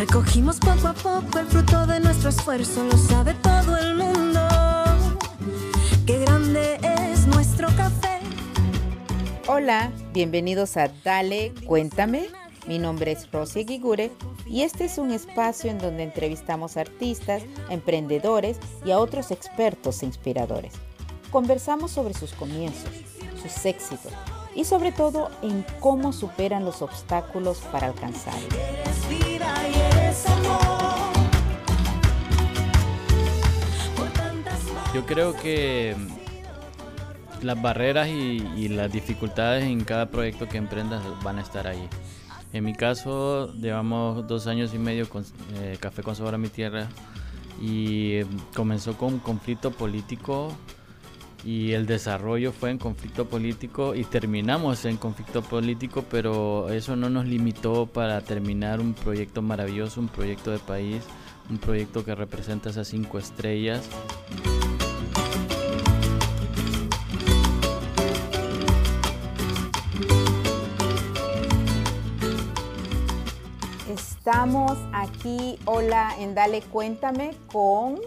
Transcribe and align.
Recogimos 0.00 0.58
poco 0.58 0.88
a 0.88 0.94
poco 0.94 1.40
el 1.40 1.46
fruto 1.46 1.86
de 1.86 2.00
nuestro 2.00 2.30
esfuerzo, 2.30 2.84
lo 2.84 2.96
sabe 2.96 3.34
todo 3.34 3.76
el 3.76 3.96
mundo. 3.96 4.40
Qué 6.06 6.20
grande 6.20 6.80
es 7.12 7.26
nuestro 7.26 7.68
café. 7.76 8.20
Hola, 9.46 9.92
bienvenidos 10.14 10.78
a 10.78 10.88
Dale, 11.04 11.52
cuéntame. 11.66 12.28
Mi 12.66 12.78
nombre 12.78 13.12
es 13.12 13.30
Rosy 13.30 13.66
Gigure 13.66 14.10
y 14.46 14.62
este 14.62 14.86
es 14.86 14.96
un 14.96 15.10
espacio 15.10 15.70
en 15.70 15.76
donde 15.76 16.04
entrevistamos 16.04 16.78
artistas, 16.78 17.42
emprendedores 17.68 18.56
y 18.86 18.92
a 18.92 18.98
otros 18.98 19.30
expertos 19.30 20.02
e 20.02 20.06
inspiradores. 20.06 20.72
Conversamos 21.30 21.90
sobre 21.90 22.14
sus 22.14 22.32
comienzos, 22.32 22.90
sus 23.42 23.66
éxitos 23.66 24.14
y 24.54 24.64
sobre 24.64 24.92
todo 24.92 25.28
en 25.42 25.62
cómo 25.78 26.14
superan 26.14 26.64
los 26.64 26.80
obstáculos 26.80 27.58
para 27.70 27.88
alcanzarlo. 27.88 28.48
Yo 34.94 35.06
creo 35.06 35.36
que 35.36 35.96
las 37.42 37.60
barreras 37.62 38.08
y, 38.08 38.42
y 38.56 38.68
las 38.68 38.92
dificultades 38.92 39.64
en 39.64 39.84
cada 39.84 40.10
proyecto 40.10 40.48
que 40.48 40.58
emprendas 40.58 41.02
van 41.22 41.38
a 41.38 41.42
estar 41.42 41.66
ahí. 41.66 41.88
En 42.52 42.64
mi 42.64 42.74
caso, 42.74 43.52
llevamos 43.54 44.26
dos 44.26 44.48
años 44.48 44.74
y 44.74 44.78
medio 44.78 45.08
con 45.08 45.24
eh, 45.54 45.76
Café 45.78 46.02
con 46.02 46.16
Sabor 46.16 46.34
a 46.34 46.38
mi 46.38 46.48
Tierra 46.48 46.88
y 47.60 48.14
eh, 48.14 48.26
comenzó 48.54 48.96
con 48.96 49.14
un 49.14 49.18
conflicto 49.20 49.70
político 49.70 50.52
y 51.44 51.72
el 51.72 51.86
desarrollo 51.86 52.52
fue 52.52 52.70
en 52.70 52.78
conflicto 52.78 53.26
político 53.26 53.94
y 53.94 54.04
terminamos 54.04 54.84
en 54.84 54.96
conflicto 54.96 55.42
político, 55.42 56.04
pero 56.10 56.68
eso 56.70 56.96
no 56.96 57.08
nos 57.08 57.26
limitó 57.26 57.86
para 57.86 58.20
terminar 58.20 58.80
un 58.80 58.94
proyecto 58.94 59.40
maravilloso, 59.42 60.00
un 60.00 60.08
proyecto 60.08 60.50
de 60.50 60.58
país, 60.58 61.02
un 61.48 61.58
proyecto 61.58 62.04
que 62.04 62.14
representa 62.14 62.70
esas 62.70 62.88
cinco 62.88 63.18
estrellas. 63.18 63.88
Estamos 73.88 74.78
aquí, 74.92 75.58
hola, 75.64 76.14
en 76.18 76.34
Dale 76.34 76.60
Cuéntame 76.62 77.30
con 77.50 77.98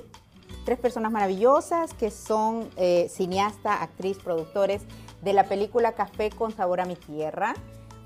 tres 0.63 0.79
personas 0.79 1.11
maravillosas 1.11 1.93
que 1.93 2.09
son 2.11 2.69
eh, 2.77 3.07
cineasta, 3.09 3.81
actriz, 3.81 4.17
productores 4.17 4.81
de 5.21 5.33
la 5.33 5.45
película 5.45 5.93
Café 5.93 6.29
con 6.29 6.51
Sabor 6.51 6.81
a 6.81 6.85
mi 6.85 6.95
Tierra. 6.95 7.53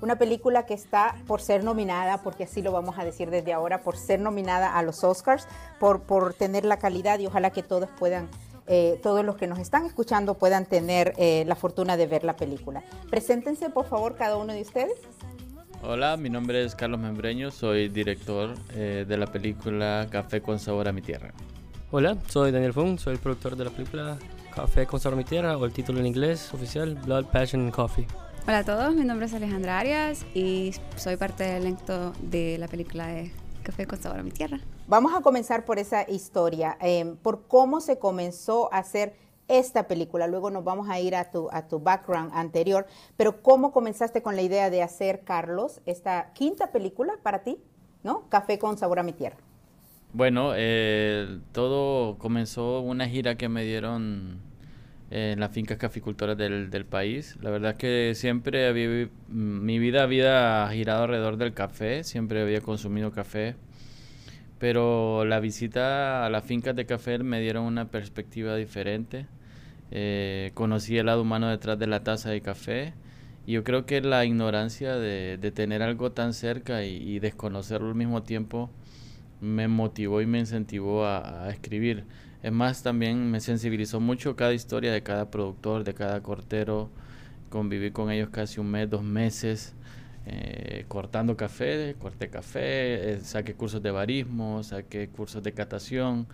Una 0.00 0.16
película 0.16 0.64
que 0.64 0.74
está 0.74 1.16
por 1.26 1.40
ser 1.40 1.64
nominada, 1.64 2.22
porque 2.22 2.44
así 2.44 2.62
lo 2.62 2.70
vamos 2.70 2.98
a 2.98 3.04
decir 3.04 3.30
desde 3.30 3.52
ahora, 3.52 3.82
por 3.82 3.96
ser 3.96 4.20
nominada 4.20 4.76
a 4.78 4.82
los 4.82 5.02
Oscars, 5.02 5.48
por, 5.80 6.02
por 6.02 6.34
tener 6.34 6.64
la 6.64 6.78
calidad 6.78 7.18
y 7.18 7.26
ojalá 7.26 7.50
que 7.50 7.64
todos 7.64 7.88
puedan, 7.98 8.28
eh, 8.68 9.00
todos 9.02 9.24
los 9.24 9.36
que 9.36 9.48
nos 9.48 9.58
están 9.58 9.86
escuchando 9.86 10.34
puedan 10.34 10.66
tener 10.66 11.14
eh, 11.16 11.44
la 11.48 11.56
fortuna 11.56 11.96
de 11.96 12.06
ver 12.06 12.22
la 12.22 12.36
película. 12.36 12.84
Preséntense 13.10 13.70
por 13.70 13.86
favor 13.86 14.14
cada 14.14 14.36
uno 14.36 14.52
de 14.52 14.62
ustedes. 14.62 14.94
Hola, 15.82 16.16
mi 16.16 16.30
nombre 16.30 16.64
es 16.64 16.76
Carlos 16.76 17.00
Membreño, 17.00 17.50
soy 17.50 17.88
director 17.88 18.56
de 18.68 19.16
la 19.16 19.26
película 19.28 20.08
Café 20.10 20.40
con 20.40 20.58
Sabor 20.58 20.88
a 20.88 20.92
mi 20.92 21.02
Tierra. 21.02 21.32
Hola, 21.90 22.18
soy 22.28 22.52
Daniel 22.52 22.74
Fung, 22.74 22.98
soy 22.98 23.14
el 23.14 23.18
productor 23.18 23.56
de 23.56 23.64
la 23.64 23.70
película 23.70 24.18
Café 24.54 24.86
con 24.86 25.00
sabor 25.00 25.14
a 25.14 25.16
mi 25.16 25.24
tierra 25.24 25.56
o 25.56 25.64
el 25.64 25.72
título 25.72 26.00
en 26.00 26.06
inglés 26.06 26.52
oficial 26.52 26.94
Blood, 26.96 27.24
Passion 27.32 27.62
and 27.62 27.72
Coffee. 27.72 28.06
Hola 28.46 28.58
a 28.58 28.64
todos, 28.64 28.94
mi 28.94 29.06
nombre 29.06 29.24
es 29.24 29.32
Alejandra 29.32 29.78
Arias 29.78 30.26
y 30.34 30.74
soy 30.96 31.16
parte 31.16 31.44
del 31.44 31.62
elenco 31.62 32.12
de 32.20 32.58
la 32.58 32.68
película 32.68 33.06
de 33.06 33.32
Café 33.62 33.86
con 33.86 33.98
sabor 33.98 34.18
a 34.18 34.22
mi 34.22 34.32
tierra. 34.32 34.60
Vamos 34.86 35.14
a 35.16 35.22
comenzar 35.22 35.64
por 35.64 35.78
esa 35.78 36.06
historia, 36.06 36.76
eh, 36.82 37.14
por 37.22 37.46
cómo 37.46 37.80
se 37.80 37.98
comenzó 37.98 38.70
a 38.70 38.80
hacer 38.80 39.16
esta 39.48 39.88
película. 39.88 40.26
Luego 40.26 40.50
nos 40.50 40.64
vamos 40.64 40.90
a 40.90 41.00
ir 41.00 41.16
a 41.16 41.30
tu, 41.30 41.48
a 41.52 41.68
tu 41.68 41.78
background 41.78 42.32
anterior, 42.34 42.86
pero 43.16 43.40
cómo 43.40 43.72
comenzaste 43.72 44.20
con 44.20 44.36
la 44.36 44.42
idea 44.42 44.68
de 44.68 44.82
hacer, 44.82 45.24
Carlos, 45.24 45.80
esta 45.86 46.34
quinta 46.34 46.70
película 46.70 47.14
para 47.22 47.38
ti, 47.44 47.62
¿no? 48.02 48.28
Café 48.28 48.58
con 48.58 48.76
sabor 48.76 48.98
a 48.98 49.02
mi 49.02 49.14
tierra. 49.14 49.38
Bueno, 50.12 50.52
eh, 50.56 51.38
todo 51.52 52.16
comenzó 52.18 52.80
una 52.80 53.08
gira 53.08 53.36
que 53.36 53.48
me 53.48 53.64
dieron 53.64 54.38
en 55.10 55.40
las 55.40 55.52
fincas 55.52 55.78
caficultoras 55.78 56.36
del, 56.36 56.70
del 56.70 56.86
país. 56.86 57.36
La 57.42 57.50
verdad 57.50 57.72
es 57.72 57.76
que 57.78 58.14
siempre 58.14 58.66
había, 58.66 59.08
mi 59.28 59.78
vida 59.78 60.02
había 60.02 60.68
girado 60.72 61.04
alrededor 61.04 61.36
del 61.36 61.52
café, 61.52 62.04
siempre 62.04 62.40
había 62.42 62.60
consumido 62.62 63.12
café, 63.12 63.56
pero 64.58 65.24
la 65.24 65.40
visita 65.40 66.24
a 66.26 66.30
las 66.30 66.44
fincas 66.44 66.74
de 66.76 66.86
café 66.86 67.18
me 67.18 67.40
dieron 67.40 67.64
una 67.64 67.90
perspectiva 67.90 68.56
diferente. 68.56 69.26
Eh, 69.90 70.52
conocí 70.54 70.98
el 70.98 71.06
lado 71.06 71.22
humano 71.22 71.48
detrás 71.48 71.78
de 71.78 71.86
la 71.86 72.02
taza 72.04 72.30
de 72.30 72.40
café 72.42 72.94
y 73.46 73.52
yo 73.52 73.64
creo 73.64 73.86
que 73.86 74.00
la 74.02 74.24
ignorancia 74.24 74.96
de, 74.96 75.38
de 75.38 75.50
tener 75.52 75.82
algo 75.82 76.12
tan 76.12 76.34
cerca 76.34 76.84
y 76.84 77.18
desconocerlo 77.20 77.88
al 77.88 77.94
mismo 77.94 78.22
tiempo 78.22 78.70
me 79.40 79.68
motivó 79.68 80.20
y 80.20 80.26
me 80.26 80.38
incentivó 80.38 81.04
a, 81.04 81.44
a 81.44 81.50
escribir. 81.50 82.04
Es 82.42 82.52
más, 82.52 82.82
también 82.82 83.30
me 83.30 83.40
sensibilizó 83.40 84.00
mucho 84.00 84.36
cada 84.36 84.54
historia 84.54 84.92
de 84.92 85.02
cada 85.02 85.30
productor, 85.30 85.84
de 85.84 85.94
cada 85.94 86.22
cortero. 86.22 86.90
Conviví 87.50 87.90
con 87.90 88.10
ellos 88.10 88.28
casi 88.30 88.60
un 88.60 88.70
mes, 88.70 88.88
dos 88.88 89.02
meses, 89.02 89.74
eh, 90.26 90.84
cortando 90.88 91.36
café, 91.36 91.96
corté 91.98 92.28
café, 92.28 93.14
eh, 93.14 93.20
saqué 93.22 93.54
cursos 93.54 93.82
de 93.82 93.90
barismo, 93.90 94.62
saqué 94.62 95.08
cursos 95.08 95.42
de 95.42 95.52
catación. 95.52 96.26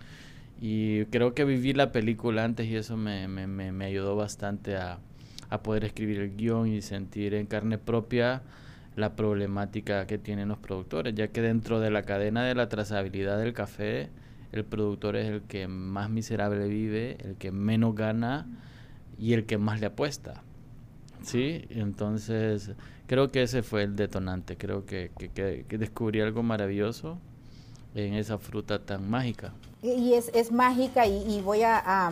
Y 0.61 1.05
creo 1.05 1.33
que 1.33 1.43
viví 1.43 1.73
la 1.73 1.91
película 1.91 2.43
antes 2.43 2.67
y 2.67 2.75
eso 2.75 2.97
me, 2.97 3.27
me, 3.27 3.47
me, 3.47 3.71
me 3.71 3.85
ayudó 3.85 4.15
bastante 4.15 4.77
a, 4.77 4.99
a 5.49 5.63
poder 5.63 5.85
escribir 5.85 6.19
el 6.19 6.35
guion 6.35 6.67
y 6.67 6.81
sentir 6.81 7.33
en 7.33 7.45
carne 7.45 7.77
propia 7.77 8.41
la 8.95 9.15
problemática 9.15 10.07
que 10.07 10.17
tienen 10.17 10.47
los 10.47 10.57
productores, 10.57 11.13
ya 11.15 11.27
que 11.27 11.41
dentro 11.41 11.79
de 11.79 11.91
la 11.91 12.03
cadena 12.03 12.43
de 12.45 12.55
la 12.55 12.69
trazabilidad 12.69 13.37
del 13.37 13.53
café, 13.53 14.09
el 14.51 14.63
productor 14.63 15.17
es 15.17 15.27
el 15.27 15.41
que 15.41 15.67
más 15.67 16.09
miserable 16.09 16.67
vive, 16.67 17.17
el 17.19 17.35
que 17.35 17.51
menos 17.51 17.93
gana 17.93 18.47
y 19.19 19.33
el 19.33 19.45
que 19.45 19.57
más 19.57 19.81
le 19.81 19.87
apuesta. 19.87 20.43
¿Sí? 21.23 21.65
Entonces, 21.69 22.71
creo 23.07 23.31
que 23.31 23.43
ese 23.43 23.63
fue 23.63 23.83
el 23.83 23.95
detonante. 23.95 24.57
Creo 24.57 24.85
que, 24.85 25.11
que, 25.33 25.65
descubrí 25.77 26.21
algo 26.21 26.43
maravilloso 26.43 27.17
en 27.95 28.13
esa 28.13 28.37
fruta 28.37 28.79
tan 28.79 29.09
mágica. 29.09 29.53
Y 29.81 30.13
es, 30.13 30.31
es 30.33 30.51
mágica 30.51 31.05
y, 31.07 31.41
voy 31.41 31.63
a, 31.63 32.11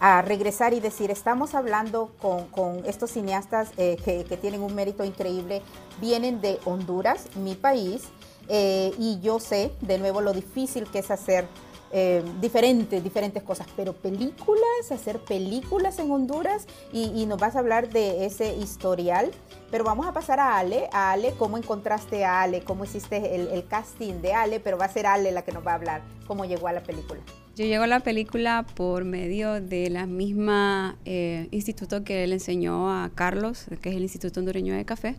a, 0.00 0.22
regresar 0.22 0.74
y 0.74 0.80
decir, 0.80 1.10
estamos 1.10 1.54
hablando 1.54 2.12
con, 2.20 2.46
con 2.46 2.84
estos 2.86 3.10
cineastas 3.10 3.70
eh, 3.76 3.96
que, 4.04 4.24
que, 4.24 4.36
tienen 4.36 4.62
un 4.62 4.74
mérito 4.74 5.04
increíble, 5.04 5.62
vienen 6.00 6.40
de 6.40 6.58
Honduras, 6.64 7.28
mi 7.36 7.54
país, 7.54 8.02
eh, 8.48 8.92
y 8.98 9.20
yo 9.20 9.40
sé 9.40 9.72
de 9.80 9.98
nuevo 9.98 10.20
lo 10.20 10.32
difícil 10.32 10.84
que 10.84 10.98
es 10.98 11.10
hacer 11.10 11.46
eh, 11.92 12.22
diferentes, 12.40 13.02
diferentes 13.02 13.42
cosas, 13.42 13.66
pero 13.76 13.92
películas, 13.92 14.90
hacer 14.90 15.18
películas 15.20 15.98
en 15.98 16.10
Honduras 16.10 16.66
y, 16.92 17.12
y, 17.14 17.26
nos 17.26 17.38
vas 17.38 17.56
a 17.56 17.60
hablar 17.60 17.88
de 17.88 18.26
ese 18.26 18.56
historial. 18.56 19.30
Pero 19.70 19.84
vamos 19.84 20.06
a 20.06 20.12
pasar 20.12 20.40
a 20.40 20.58
Ale, 20.58 20.88
a 20.92 21.12
Ale, 21.12 21.32
¿cómo 21.38 21.56
encontraste 21.56 22.24
a 22.24 22.42
Ale? 22.42 22.62
¿Cómo 22.62 22.84
hiciste 22.84 23.34
el, 23.34 23.48
el 23.48 23.66
casting 23.66 24.20
de 24.22 24.32
Ale? 24.32 24.60
Pero 24.60 24.78
va 24.78 24.86
a 24.86 24.88
ser 24.88 25.06
Ale 25.06 25.32
la 25.32 25.42
que 25.42 25.52
nos 25.52 25.66
va 25.66 25.72
a 25.72 25.74
hablar, 25.74 26.02
cómo 26.26 26.44
llegó 26.44 26.68
a 26.68 26.72
la 26.72 26.82
película. 26.82 27.20
Yo 27.56 27.64
llego 27.64 27.84
a 27.84 27.86
la 27.86 28.00
película 28.00 28.66
por 28.74 29.04
medio 29.04 29.60
de 29.60 29.88
la 29.88 30.06
misma 30.06 30.96
eh, 31.04 31.46
instituto 31.52 32.02
que 32.02 32.26
le 32.26 32.34
enseñó 32.34 32.90
a 32.90 33.10
Carlos, 33.14 33.66
que 33.80 33.90
es 33.90 33.96
el 33.96 34.02
Instituto 34.02 34.40
Hondureño 34.40 34.74
de 34.74 34.84
Café. 34.84 35.14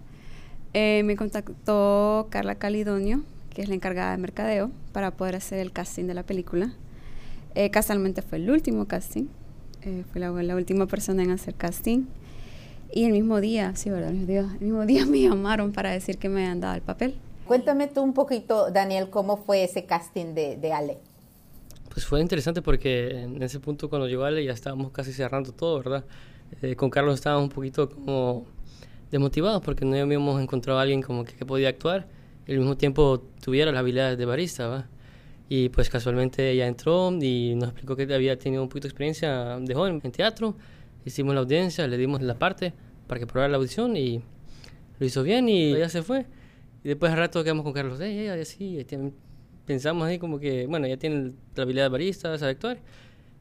Eh, 0.73 1.03
me 1.05 1.15
contactó 1.15 2.27
Carla 2.29 2.55
Calidonio, 2.55 3.23
que 3.55 3.61
es 3.61 3.69
la 3.69 3.75
encargada 3.75 4.11
de 4.11 4.17
mercadeo, 4.17 4.69
para 4.91 5.11
poder 5.11 5.37
hacer 5.37 5.59
el 5.59 5.71
casting 5.71 6.05
de 6.05 6.13
la 6.13 6.23
película. 6.23 6.73
Eh, 7.55 7.71
casualmente 7.71 8.21
fue 8.21 8.37
el 8.37 8.51
último 8.51 8.85
casting, 8.85 9.27
eh, 9.83 10.03
fue 10.11 10.19
la, 10.19 10.29
la, 10.29 10.55
última 10.55 10.87
persona 10.87 11.23
en 11.23 11.31
hacer 11.31 11.55
casting. 11.55 12.03
Y 12.91 13.05
el 13.05 13.13
mismo 13.13 13.39
día, 13.39 13.73
sí, 13.75 13.89
¿verdad? 13.89 14.09
El 14.09 14.17
mismo 14.17 14.27
día, 14.27 14.41
el 14.59 14.65
mismo 14.65 14.85
día 14.85 15.05
me 15.09 15.21
llamaron 15.21 15.71
para 15.71 15.91
decir 15.91 16.17
que 16.17 16.27
me 16.27 16.41
habían 16.41 16.59
dado 16.59 16.75
el 16.75 16.81
papel. 16.81 17.15
Cuéntame 17.47 17.87
tú 17.87 18.01
un 18.01 18.13
poquito, 18.13 18.71
Daniel, 18.71 19.09
cómo 19.09 19.37
fue 19.37 19.63
ese 19.63 19.85
casting 19.85 20.33
de, 20.33 20.57
de 20.57 20.73
Ale. 20.73 20.97
Pues 21.89 22.05
fue 22.05 22.19
interesante 22.19 22.61
porque 22.61 23.21
en 23.21 23.41
ese 23.41 23.61
punto 23.61 23.89
cuando 23.89 24.09
llegó 24.09 24.25
Ale 24.25 24.43
ya 24.43 24.51
estábamos 24.51 24.91
casi 24.91 25.13
cerrando 25.13 25.53
todo, 25.53 25.77
¿verdad? 25.77 26.03
Eh, 26.61 26.75
con 26.75 26.89
Carlos 26.89 27.15
estábamos 27.15 27.45
un 27.45 27.51
poquito 27.51 27.89
como 27.89 28.45
desmotivados 29.11 29.61
porque 29.61 29.85
no 29.85 29.95
habíamos 29.95 30.41
encontrado 30.41 30.77
a 30.77 30.81
alguien 30.81 31.01
como 31.01 31.23
que, 31.23 31.35
que 31.35 31.45
podía 31.45 31.69
actuar 31.69 32.05
al 32.47 32.57
mismo 32.57 32.77
tiempo 32.77 33.23
tuviera 33.41 33.71
las 33.71 33.79
habilidades 33.79 34.17
de 34.17 34.25
barista, 34.25 34.67
¿va? 34.67 34.87
Y 35.47 35.69
pues 35.69 35.89
casualmente 35.89 36.51
ella 36.51 36.67
entró 36.67 37.11
y 37.11 37.53
nos 37.55 37.69
explicó 37.69 37.95
que 37.95 38.11
había 38.13 38.37
tenido 38.37 38.63
un 38.63 38.69
poquito 38.69 38.87
de 38.87 38.89
experiencia 38.89 39.59
de 39.59 39.73
joven 39.73 40.01
en 40.03 40.11
teatro. 40.11 40.55
Hicimos 41.05 41.35
la 41.35 41.41
audiencia, 41.41 41.87
le 41.87 41.97
dimos 41.97 42.21
la 42.21 42.35
parte 42.35 42.73
para 43.07 43.19
que 43.19 43.27
probara 43.27 43.49
la 43.49 43.57
audición 43.57 43.95
y 43.95 44.21
lo 44.99 45.05
hizo 45.05 45.21
bien 45.21 45.47
y 45.47 45.73
ella 45.73 45.89
se 45.89 46.01
fue. 46.01 46.25
Y 46.83 46.89
después 46.89 47.11
al 47.11 47.19
rato 47.19 47.43
quedamos 47.43 47.63
con 47.63 47.73
Carlos, 47.73 47.99
ella, 47.99 48.35
ella 48.35 48.45
sí, 48.45 48.85
pensamos 49.65 50.07
ahí 50.07 50.19
como 50.19 50.39
que, 50.39 50.67
bueno, 50.67 50.87
ya 50.87 50.97
tiene 50.97 51.33
la 51.55 51.63
habilidad 51.63 51.85
de 51.85 51.89
barista, 51.89 52.37
sabe 52.37 52.51
actuar, 52.51 52.79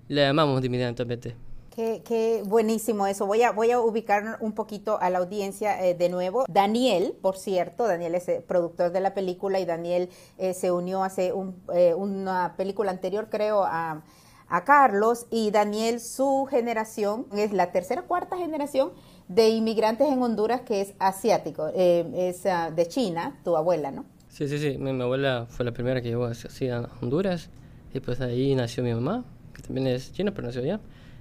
le 0.09 0.23
llamamos 0.23 0.65
inmediatamente. 0.65 1.35
Qué, 1.75 2.03
qué, 2.07 2.45
buenísimo 2.47 3.05
eso. 3.09 3.27
Voy 3.27 3.43
a, 3.43 3.51
voy 3.51 3.73
a 3.73 3.81
ubicar 3.81 4.39
un 4.39 4.53
poquito 4.53 5.01
a 5.01 5.11
la 5.11 5.19
audiencia 5.19 5.85
eh, 5.85 5.95
de 5.95 6.09
nuevo. 6.09 6.45
Daniel, 6.49 7.17
por 7.21 7.37
cierto, 7.37 7.89
Daniel 7.89 8.15
es 8.15 8.29
eh, 8.29 8.45
productor 8.47 8.93
de 8.93 9.01
la 9.01 9.13
película 9.13 9.59
y 9.59 9.65
Daniel 9.65 10.09
eh, 10.39 10.55
se 10.55 10.71
unió 10.71 11.03
hace 11.03 11.33
un, 11.33 11.57
una 11.97 12.55
película 12.57 12.93
anterior, 12.93 13.27
creo, 13.29 13.65
a, 13.65 14.05
a, 14.49 14.65
Carlos. 14.65 15.27
Y 15.33 15.51
Daniel, 15.51 15.99
su 15.99 16.47
generación, 16.49 17.27
es 17.33 17.53
la 17.53 17.73
tercera 17.73 18.03
cuarta 18.03 18.37
generación 18.37 18.93
de 19.27 19.49
inmigrantes 19.49 20.07
en 20.07 20.23
Honduras 20.23 20.61
que 20.61 20.81
es 20.81 20.95
asiático. 21.01 21.67
es 21.75 22.45
uh, 22.45 22.73
de 22.73 22.87
China, 22.87 23.41
tu 23.43 23.57
abuela, 23.57 23.91
¿no? 23.91 24.05
Sí, 24.29 24.47
sí, 24.47 24.59
sí. 24.59 24.79
Mi, 24.79 24.93
mi, 24.93 25.03
abuela 25.03 25.47
fue 25.49 25.65
la 25.65 25.73
primera 25.73 26.01
que 26.01 26.09
llegó 26.09 26.27
así 26.27 26.69
a 26.69 26.89
Honduras. 27.03 27.51
Y 27.93 27.99
pues 27.99 28.21
ahí 28.21 28.55
nació 28.55 28.85
mi 28.85 28.95
mamá, 28.95 29.25
que 29.53 29.63
también 29.63 29.89
es 29.89 30.13
china, 30.13 30.31
pero 30.33 30.47
nació 30.47 30.63
allá. 30.63 30.81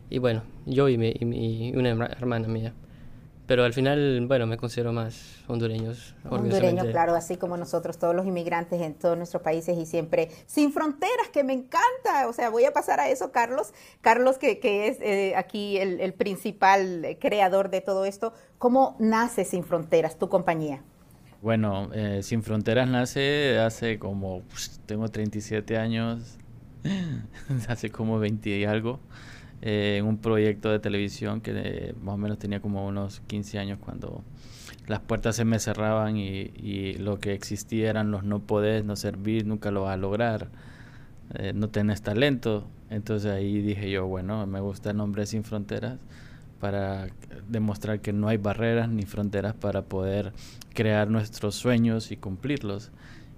Y 0.10 0.20
bueno, 0.20 0.44
yo 0.66 0.90
y, 0.90 0.98
mi, 0.98 1.14
y, 1.20 1.76
una 1.76 1.90
hermana 1.90 2.48
mía. 2.48 2.74
Pero 3.46 3.66
al 3.66 3.74
final, 3.74 4.26
bueno, 4.26 4.48
me 4.48 4.56
considero 4.56 4.94
más 4.94 5.44
hondureños. 5.48 6.16
Hondureños, 6.30 6.88
claro, 6.88 7.14
así 7.14 7.36
como 7.36 7.58
nosotros, 7.58 7.98
todos 7.98 8.16
los 8.16 8.26
inmigrantes 8.26 8.82
en 8.82 8.94
todos 8.94 9.18
nuestros 9.18 9.44
países 9.44 9.78
y 9.78 9.86
siempre 9.86 10.30
sin 10.46 10.72
fronteras, 10.72 11.28
que 11.34 11.44
me 11.44 11.52
encanta. 11.52 12.30
O 12.30 12.34
sea, 12.34 12.50
voy 12.50 12.64
a 12.64 12.72
pasar 12.72 13.02
a 13.02 13.10
eso, 13.10 13.32
Carlos. 13.32 13.74
Carlos, 14.00 14.38
que, 14.38 14.60
que 14.60 14.88
es 14.88 14.98
eh, 15.02 15.36
aquí 15.36 15.78
el, 15.78 16.00
el, 16.00 16.14
principal 16.14 17.18
creador 17.20 17.70
de 17.70 17.82
todo 17.82 18.06
esto. 18.06 18.34
¿Cómo 18.60 18.96
nace 19.00 19.44
Sin 19.44 19.66
Fronteras, 19.66 20.18
tu 20.18 20.30
compañía? 20.30 20.82
Bueno, 21.42 21.90
eh, 21.94 22.22
Sin 22.24 22.44
Fronteras 22.44 22.88
nace 22.88 23.60
hace 23.60 24.00
como, 24.00 24.42
pues, 24.44 24.80
tengo 24.86 25.10
37 25.10 25.78
años, 25.78 26.38
hace 27.68 27.92
como 27.92 28.20
20 28.20 28.50
y 28.50 28.64
algo 28.64 29.02
en 29.66 29.70
eh, 29.70 30.02
un 30.02 30.18
proyecto 30.18 30.70
de 30.70 30.80
televisión 30.80 31.40
que 31.40 31.54
eh, 31.56 31.96
más 32.02 32.16
o 32.16 32.18
menos 32.18 32.38
tenía 32.38 32.60
como 32.60 32.86
unos 32.86 33.22
15 33.28 33.60
años 33.60 33.80
cuando 33.80 34.22
las 34.88 35.00
puertas 35.00 35.38
se 35.38 35.46
me 35.46 35.58
cerraban 35.58 36.18
y, 36.18 36.94
lo 36.96 37.18
que 37.20 37.32
existía 37.32 37.90
eran 37.90 38.12
los 38.12 38.26
no 38.26 38.40
podés, 38.40 38.84
no 38.84 38.98
servir, 38.98 39.48
nunca 39.48 39.72
lo 39.72 39.84
vas 39.84 39.94
a 39.94 39.98
lograr, 39.98 40.50
eh, 41.36 41.54
no 41.56 41.70
tenés 41.70 42.02
talento. 42.02 42.68
Entonces 42.90 43.32
ahí 43.32 43.62
dije 43.62 43.90
yo, 43.90 44.06
bueno, 44.06 44.46
me 44.48 44.60
gusta 44.60 44.92
el 44.92 44.98
nombre 44.98 45.26
Sin 45.26 45.46
Fronteras 45.46 45.98
para 46.60 47.08
demostrar 47.48 48.02
que 48.02 48.12
no 48.12 48.28
hay 48.28 48.38
barreras 48.38 48.90
ni 48.90 49.04
fronteras 49.04 49.54
para 49.54 49.84
poder 49.84 50.34
crear 50.74 51.10
nuestros 51.10 51.56
sueños 51.56 52.12
y 52.12 52.18
cumplirlos. 52.18 52.92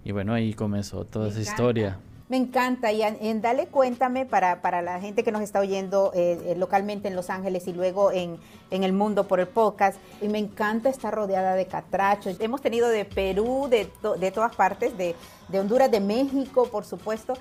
Y 0.03 0.11
bueno, 0.11 0.33
ahí 0.33 0.55
comenzó 0.55 1.05
toda 1.05 1.29
esa 1.29 1.41
historia. 1.41 1.99
Me 2.27 2.37
encanta. 2.37 2.91
Y 2.91 3.03
en, 3.03 3.41
Dale 3.41 3.67
Cuéntame, 3.67 4.25
para, 4.25 4.61
para, 4.61 4.81
la 4.81 4.99
gente 4.99 5.23
que 5.23 5.31
nos 5.31 5.41
está 5.41 5.59
oyendo 5.59 6.11
eh, 6.15 6.39
eh, 6.45 6.55
localmente 6.55 7.07
en 7.07 7.15
Los 7.15 7.29
Ángeles 7.29 7.67
y 7.67 7.73
luego 7.73 8.11
en, 8.11 8.39
en, 8.71 8.83
el 8.83 8.93
mundo 8.93 9.27
por 9.27 9.39
el 9.39 9.47
podcast, 9.47 9.99
y 10.21 10.27
me 10.27 10.39
encanta 10.39 10.89
estar 10.89 11.13
rodeada 11.13 11.53
de 11.53 11.67
catrachos. 11.67 12.37
Hemos 12.39 12.61
tenido 12.61 12.89
de 12.89 13.05
Perú, 13.05 13.67
de, 13.69 13.91
de 14.19 14.31
todas 14.31 14.55
partes, 14.55 14.97
de, 14.97 15.15
de 15.49 15.59
Honduras, 15.59 15.91
de 15.91 15.99
México, 15.99 16.67
por 16.71 16.83
supuesto. 16.83 17.35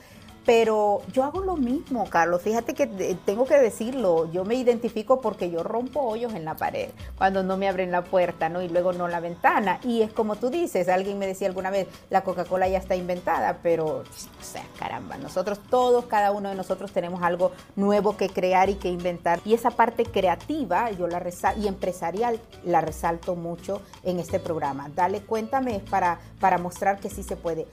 Pero 0.47 1.03
yo 1.13 1.25
hago 1.25 1.41
lo 1.41 1.57
mismo, 1.57 2.09
Carlos. 2.11 2.43
Fíjate 2.43 2.75
que 2.75 2.87
tengo 3.25 3.47
que 3.47 3.57
decirlo. 3.59 4.31
Yo 4.31 4.45
me 4.45 4.55
identifico 4.55 5.21
porque 5.21 5.51
yo 5.51 5.63
rompo 5.63 6.01
hoyos 6.01 6.35
en 6.35 6.45
la 6.45 6.55
pared 6.57 6.91
cuando 7.17 7.43
no 7.43 7.57
me 7.57 7.69
abren 7.69 7.91
la 7.91 8.05
puerta, 8.05 8.49
¿no? 8.49 8.61
Y 8.63 8.69
luego 8.69 8.93
no 8.93 9.09
la 9.09 9.21
ventana. 9.21 9.81
Y 9.83 10.03
es 10.03 10.13
como 10.13 10.37
tú 10.37 10.51
dices, 10.51 10.89
alguien 10.89 11.19
me 11.19 11.27
decía 11.27 11.49
alguna 11.49 11.71
vez, 11.71 11.89
la 12.11 12.23
Coca-Cola 12.23 12.69
ya 12.69 12.79
está 12.79 12.95
inventada, 12.95 13.59
pero, 13.63 13.87
o 13.87 14.05
sea, 14.43 14.65
caramba, 14.79 15.17
nosotros 15.17 15.61
todos, 15.71 16.07
cada 16.07 16.31
uno 16.33 16.51
de 16.51 16.55
nosotros 16.55 16.93
tenemos 16.93 17.23
algo 17.23 17.53
nuevo 17.77 18.17
que 18.17 18.29
crear 18.29 18.69
y 18.69 18.75
que 18.75 18.89
inventar. 18.89 19.41
Y 19.45 19.55
esa 19.55 19.71
parte 19.71 20.05
creativa, 20.05 20.91
yo 20.91 21.07
la 21.07 21.25
y 21.57 21.69
empresarial, 21.69 22.39
la 22.65 22.81
resalto 22.81 23.35
mucho 23.35 23.81
en 24.03 24.19
este 24.19 24.39
programa. 24.39 24.91
Dale, 24.95 25.23
cuéntame, 25.23 25.77
es 25.77 25.83
para, 25.83 26.19
para 26.39 26.59
mostrar 26.59 26.99
que 27.01 27.09
sí 27.09 27.23
se 27.23 27.37
puede 27.37 27.67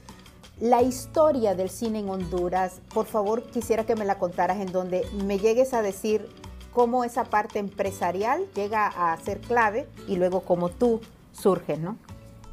la 0.61 0.83
historia 0.83 1.55
del 1.55 1.69
cine 1.69 1.99
en 1.99 2.09
Honduras, 2.09 2.81
por 2.93 3.07
favor 3.07 3.43
quisiera 3.51 3.83
que 3.83 3.95
me 3.95 4.05
la 4.05 4.19
contaras 4.19 4.59
en 4.59 4.71
donde 4.71 5.03
me 5.25 5.39
llegues 5.39 5.73
a 5.73 5.81
decir 5.81 6.27
cómo 6.71 7.03
esa 7.03 7.25
parte 7.25 7.57
empresarial 7.57 8.43
llega 8.55 8.87
a 8.87 9.17
ser 9.17 9.41
clave 9.41 9.87
y 10.07 10.17
luego 10.17 10.41
cómo 10.41 10.69
tú 10.69 11.01
surges, 11.33 11.79
¿no? 11.79 11.97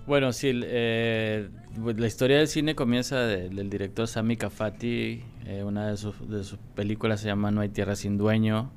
Bueno, 0.07 0.33
sí, 0.33 0.59
eh, 0.65 1.51
pues, 1.83 2.01
la 2.01 2.07
historia 2.07 2.39
del 2.39 2.49
cine 2.49 2.75
comienza 2.75 3.19
del 3.27 3.69
director 3.69 4.09
Sami 4.09 4.39
Kafati, 4.39 5.23
eh, 5.45 5.63
una 5.63 5.91
de 5.91 5.99
sus, 5.99 6.15
películas 6.75 7.21
se 7.21 7.27
llama 7.27 7.51
No 7.51 7.61
hay 7.61 7.69
tierra 7.69 7.95
sin 7.95 8.17
dueño, 8.17 8.71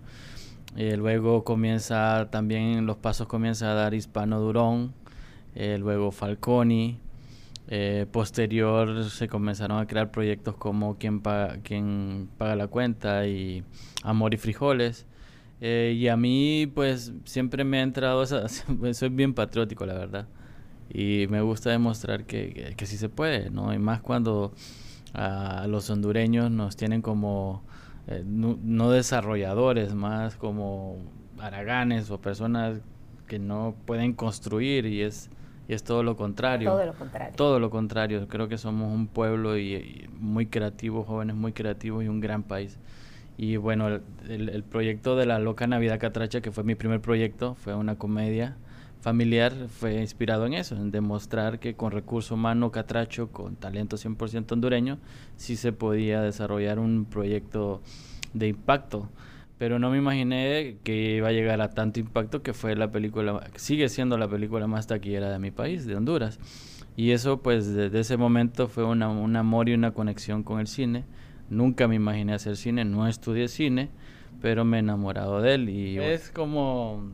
eh, 0.76 0.98
luego 0.98 1.46
comienza 1.46 2.28
también, 2.32 2.86
los 2.86 2.98
pasos 2.98 3.28
comienza 3.28 3.72
a 3.72 3.76
dar 3.76 3.94
Hispano 3.94 4.42
Durón, 4.42 4.94
luego 5.56 6.12
Falconi, 6.12 6.98
eh, 7.74 8.06
posterior 8.12 9.10
se 9.10 9.30
comenzaron 9.30 9.80
a 9.80 9.88
crear 9.88 10.12
proyectos 10.12 10.58
como 10.58 10.98
Quien 10.98 11.22
paga, 11.22 11.60
Quien 11.64 12.30
paga 12.38 12.58
la 12.58 12.68
cuenta 12.68 13.26
y 13.28 13.64
Amor 14.04 14.34
y 14.34 14.38
Frijoles. 14.38 15.08
Eh, 15.62 15.96
y 15.98 16.10
a 16.10 16.18
mí 16.18 16.70
pues 16.76 17.14
siempre 17.24 17.64
me 17.64 17.80
ha 17.80 17.84
entrado, 17.84 18.24
esa, 18.24 18.48
soy 18.94 19.10
bien 19.10 19.34
patriótico 19.34 19.86
la 19.86 19.94
verdad. 19.94 20.28
Y 20.94 21.28
me 21.30 21.42
gusta 21.42 21.70
demostrar 21.70 22.26
que, 22.26 22.74
que, 22.76 22.86
sí 22.86 22.98
se 22.98 23.08
puede, 23.08 23.50
¿no? 23.50 23.74
Y 23.74 23.80
más 23.80 24.02
cuando 24.02 24.52
a 25.14 25.66
los 25.68 25.90
hondureños 25.90 26.52
nos 26.52 26.76
tienen 26.76 27.02
como 27.02 27.64
eh, 28.08 28.24
no, 28.26 28.92
desarrolladores, 28.92 29.94
más 29.94 30.36
como 30.36 30.98
araganes 31.40 32.12
o 32.12 32.20
personas 32.20 32.82
que 33.28 33.40
no 33.40 33.76
pueden 33.86 34.12
construir 34.14 34.86
y 34.86 35.04
es 35.04 35.30
y 35.68 35.74
es 35.74 35.84
todo 35.84 36.04
lo 36.04 36.16
contrario. 36.16 36.72
Todo 36.72 36.86
lo 36.86 36.94
contrario. 36.94 37.34
Todo 37.36 37.60
lo 37.60 37.70
contrario. 37.70 38.28
Creo 38.28 38.48
que 38.48 38.58
somos 38.58 38.94
un 38.94 39.08
pueblo 39.08 39.58
y, 39.58 40.10
muy 40.20 40.48
creativo, 40.48 41.04
jóvenes 41.04 41.36
muy 41.36 41.54
creativos 41.54 42.04
y 42.04 42.08
un 42.08 42.20
gran 42.20 42.44
país. 42.44 42.78
Y 43.38 43.58
bueno, 43.58 43.88
el, 44.28 44.64
proyecto 44.64 45.16
de 45.16 45.26
la 45.26 45.40
Loca 45.40 45.66
Navidad 45.68 46.00
Catracha, 46.00 46.42
que 46.42 46.52
fue 46.52 46.64
mi 46.64 46.76
primer 46.76 47.02
proyecto, 47.02 47.56
fue 47.56 47.74
una 47.74 47.96
comedia 47.96 48.58
familiar, 49.02 49.54
fue 49.68 49.96
inspirado 49.96 50.46
en 50.46 50.54
eso, 50.54 50.76
en 50.76 50.92
demostrar 50.92 51.60
que 51.60 51.74
con 51.74 51.92
recurso 51.92 52.36
humano 52.36 52.72
catracho, 52.72 53.30
con 53.32 53.56
talento 53.56 53.98
100% 53.98 54.52
hondureño, 54.52 55.00
sí 55.38 55.56
se 55.56 55.74
podía 55.74 56.22
desarrollar 56.22 56.78
un 56.78 57.06
proyecto 57.06 57.82
de 58.34 58.50
impacto 58.50 59.10
pero 59.62 59.78
no 59.78 59.92
me 59.92 60.00
imaginé 60.00 60.78
que 60.84 61.18
iba 61.18 61.28
a 61.28 61.32
llegar 61.32 61.62
a 61.62 61.70
tanto 61.70 62.00
impacto 62.00 62.42
que 62.42 62.52
fue 62.52 62.76
la 62.76 62.90
película, 62.90 63.48
sigue 63.58 63.90
siendo 63.90 64.18
la 64.18 64.28
película 64.28 64.66
más 64.66 64.88
taquillera 64.88 65.30
de 65.30 65.38
mi 65.38 65.52
país, 65.52 65.86
de 65.86 65.96
Honduras. 65.96 66.40
Y 66.96 67.12
eso 67.12 67.44
pues 67.44 67.72
desde 67.72 68.00
ese 68.00 68.18
momento 68.18 68.68
fue 68.68 68.86
una, 68.86 69.08
un 69.10 69.36
amor 69.36 69.70
y 69.70 69.76
una 69.76 69.94
conexión 69.94 70.42
con 70.42 70.62
el 70.62 70.66
cine. 70.66 71.06
Nunca 71.52 71.88
me 71.88 71.94
imaginé 71.94 72.34
hacer 72.34 72.58
cine, 72.58 72.86
no 72.86 73.08
estudié 73.08 73.48
cine, 73.50 73.92
pero 74.42 74.66
me 74.66 74.78
he 74.78 74.80
enamorado 74.80 75.44
de 75.44 75.54
él 75.54 75.70
y 75.70 76.00
es 76.00 76.32
como 76.32 77.12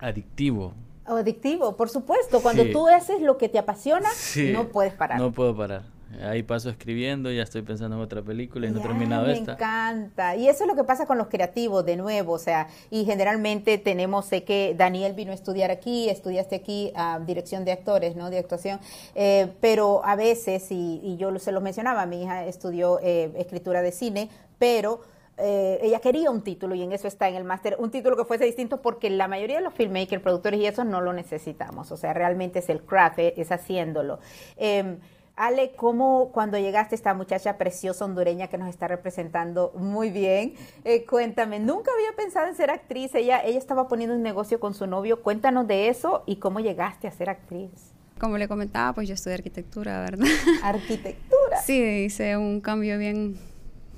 adictivo. 0.00 0.74
Adictivo, 1.04 1.76
por 1.76 1.88
supuesto. 1.88 2.40
Cuando 2.42 2.66
tú 2.66 2.88
haces 2.88 3.22
lo 3.22 3.38
que 3.38 3.48
te 3.48 3.60
apasiona, 3.60 4.08
no 4.52 4.70
puedes 4.70 4.92
parar. 4.92 5.20
No 5.20 5.30
puedo 5.30 5.56
parar. 5.56 5.84
Ahí 6.22 6.42
paso 6.42 6.70
escribiendo, 6.70 7.30
ya 7.30 7.44
estoy 7.44 7.62
pensando 7.62 7.96
en 7.96 8.02
otra 8.02 8.20
película 8.20 8.66
y 8.66 8.70
no 8.70 8.80
he 8.80 8.82
terminado 8.82 9.26
esta. 9.28 9.52
Me 9.52 9.52
encanta. 9.52 10.36
Y 10.36 10.48
eso 10.48 10.64
es 10.64 10.68
lo 10.68 10.74
que 10.74 10.82
pasa 10.82 11.06
con 11.06 11.18
los 11.18 11.28
creativos, 11.28 11.86
de 11.86 11.96
nuevo, 11.96 12.32
o 12.32 12.38
sea, 12.38 12.66
y 12.90 13.04
generalmente 13.04 13.78
tenemos, 13.78 14.26
sé 14.26 14.42
que 14.42 14.74
Daniel 14.76 15.12
vino 15.12 15.30
a 15.30 15.34
estudiar 15.34 15.70
aquí, 15.70 16.08
estudiaste 16.08 16.56
aquí 16.56 16.92
a 16.96 17.20
dirección 17.20 17.64
de 17.64 17.72
actores, 17.72 18.16
¿no? 18.16 18.28
De 18.28 18.38
actuación, 18.38 18.80
eh, 19.14 19.52
pero 19.60 20.04
a 20.04 20.16
veces, 20.16 20.66
y, 20.70 21.16
yo 21.16 21.38
se 21.38 21.52
lo 21.52 21.60
mencionaba, 21.60 22.06
mi 22.06 22.22
hija 22.22 22.44
estudió 22.46 22.98
eh, 23.02 23.32
escritura 23.36 23.82
de 23.82 23.92
cine, 23.92 24.28
pero... 24.58 25.02
Eh, 25.42 25.78
ella 25.84 26.00
quería 26.00 26.30
un 26.30 26.42
título 26.42 26.74
y 26.74 26.82
en 26.82 26.92
eso 26.92 27.08
está 27.08 27.26
en 27.26 27.34
el 27.34 27.44
máster, 27.44 27.76
un 27.78 27.90
título 27.90 28.14
que 28.14 28.26
fuese 28.26 28.44
distinto 28.44 28.82
porque 28.82 29.08
la 29.08 29.26
mayoría 29.26 29.56
de 29.56 29.62
los 29.62 29.72
filmmakers, 29.72 30.20
productores 30.20 30.60
y 30.60 30.66
eso 30.66 30.84
no 30.84 31.00
lo 31.00 31.14
necesitamos, 31.14 31.90
o 31.92 31.96
sea, 31.96 32.12
realmente 32.12 32.58
es 32.58 32.68
el 32.68 32.82
craft, 32.82 33.20
es 33.20 33.50
haciéndolo. 33.50 34.18
Em, 34.58 34.98
Ale, 35.40 35.72
¿cómo 35.74 36.32
cuando 36.32 36.58
llegaste 36.58 36.94
esta 36.94 37.14
muchacha 37.14 37.56
preciosa 37.56 38.04
hondureña 38.04 38.48
que 38.48 38.58
nos 38.58 38.68
está 38.68 38.88
representando 38.88 39.72
muy 39.74 40.10
bien? 40.10 40.52
Eh, 40.84 41.06
cuéntame, 41.06 41.58
nunca 41.58 41.90
había 41.92 42.14
pensado 42.14 42.46
en 42.46 42.54
ser 42.54 42.70
actriz. 42.70 43.14
Ella, 43.14 43.42
ella 43.42 43.56
estaba 43.56 43.88
poniendo 43.88 44.14
un 44.14 44.22
negocio 44.22 44.60
con 44.60 44.74
su 44.74 44.86
novio. 44.86 45.22
Cuéntanos 45.22 45.66
de 45.66 45.88
eso 45.88 46.24
y 46.26 46.36
cómo 46.36 46.60
llegaste 46.60 47.08
a 47.08 47.10
ser 47.10 47.30
actriz. 47.30 47.70
Como 48.18 48.36
le 48.36 48.48
comentaba, 48.48 48.92
pues 48.92 49.08
yo 49.08 49.14
estudié 49.14 49.36
arquitectura, 49.36 50.00
¿verdad? 50.00 50.26
¿Arquitectura? 50.62 51.62
Sí, 51.64 52.04
hice 52.04 52.36
un 52.36 52.60
cambio 52.60 52.98
bien 52.98 53.38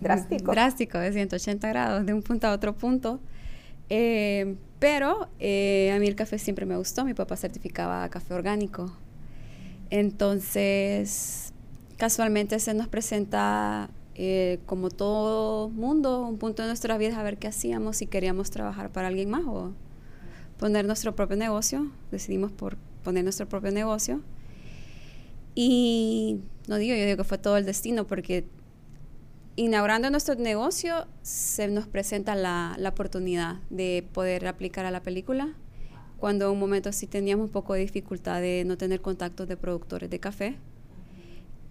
drástico. 0.00 0.52
Drástico, 0.52 0.98
de 0.98 1.12
180 1.12 1.68
grados, 1.68 2.06
de 2.06 2.14
un 2.14 2.22
punto 2.22 2.46
a 2.46 2.52
otro 2.52 2.76
punto. 2.76 3.18
Eh, 3.88 4.54
pero 4.78 5.26
eh, 5.40 5.90
a 5.92 5.98
mí 5.98 6.06
el 6.06 6.14
café 6.14 6.38
siempre 6.38 6.66
me 6.66 6.76
gustó. 6.76 7.04
Mi 7.04 7.14
papá 7.14 7.36
certificaba 7.36 8.08
café 8.10 8.32
orgánico. 8.32 8.92
Entonces, 9.92 11.52
casualmente 11.98 12.58
se 12.60 12.72
nos 12.72 12.88
presenta, 12.88 13.90
eh, 14.14 14.58
como 14.64 14.88
todo 14.88 15.68
mundo, 15.68 16.26
un 16.26 16.38
punto 16.38 16.62
de 16.62 16.68
nuestra 16.68 16.96
vida 16.96 17.20
a 17.20 17.22
ver 17.22 17.36
qué 17.36 17.48
hacíamos, 17.48 17.98
si 17.98 18.06
queríamos 18.06 18.50
trabajar 18.50 18.90
para 18.90 19.08
alguien 19.08 19.28
más 19.28 19.42
o 19.46 19.74
poner 20.56 20.86
nuestro 20.86 21.14
propio 21.14 21.36
negocio. 21.36 21.92
Decidimos 22.10 22.50
por 22.52 22.78
poner 23.04 23.22
nuestro 23.22 23.46
propio 23.50 23.70
negocio. 23.70 24.22
Y 25.54 26.40
no 26.68 26.76
digo, 26.76 26.96
yo 26.96 27.04
digo 27.04 27.18
que 27.18 27.24
fue 27.24 27.36
todo 27.36 27.58
el 27.58 27.66
destino, 27.66 28.06
porque 28.06 28.46
inaugurando 29.56 30.08
nuestro 30.08 30.36
negocio 30.36 31.06
se 31.20 31.68
nos 31.68 31.86
presenta 31.86 32.34
la, 32.34 32.76
la 32.78 32.88
oportunidad 32.88 33.56
de 33.68 34.08
poder 34.14 34.46
aplicar 34.46 34.86
a 34.86 34.90
la 34.90 35.02
película 35.02 35.54
cuando 36.22 36.44
en 36.44 36.52
un 36.52 36.60
momento 36.60 36.92
sí 36.92 37.08
teníamos 37.08 37.46
un 37.46 37.50
poco 37.50 37.74
de 37.74 37.80
dificultad 37.80 38.40
de 38.40 38.62
no 38.64 38.78
tener 38.78 39.00
contactos 39.00 39.48
de 39.48 39.56
productores 39.56 40.08
de 40.08 40.20
café. 40.20 40.56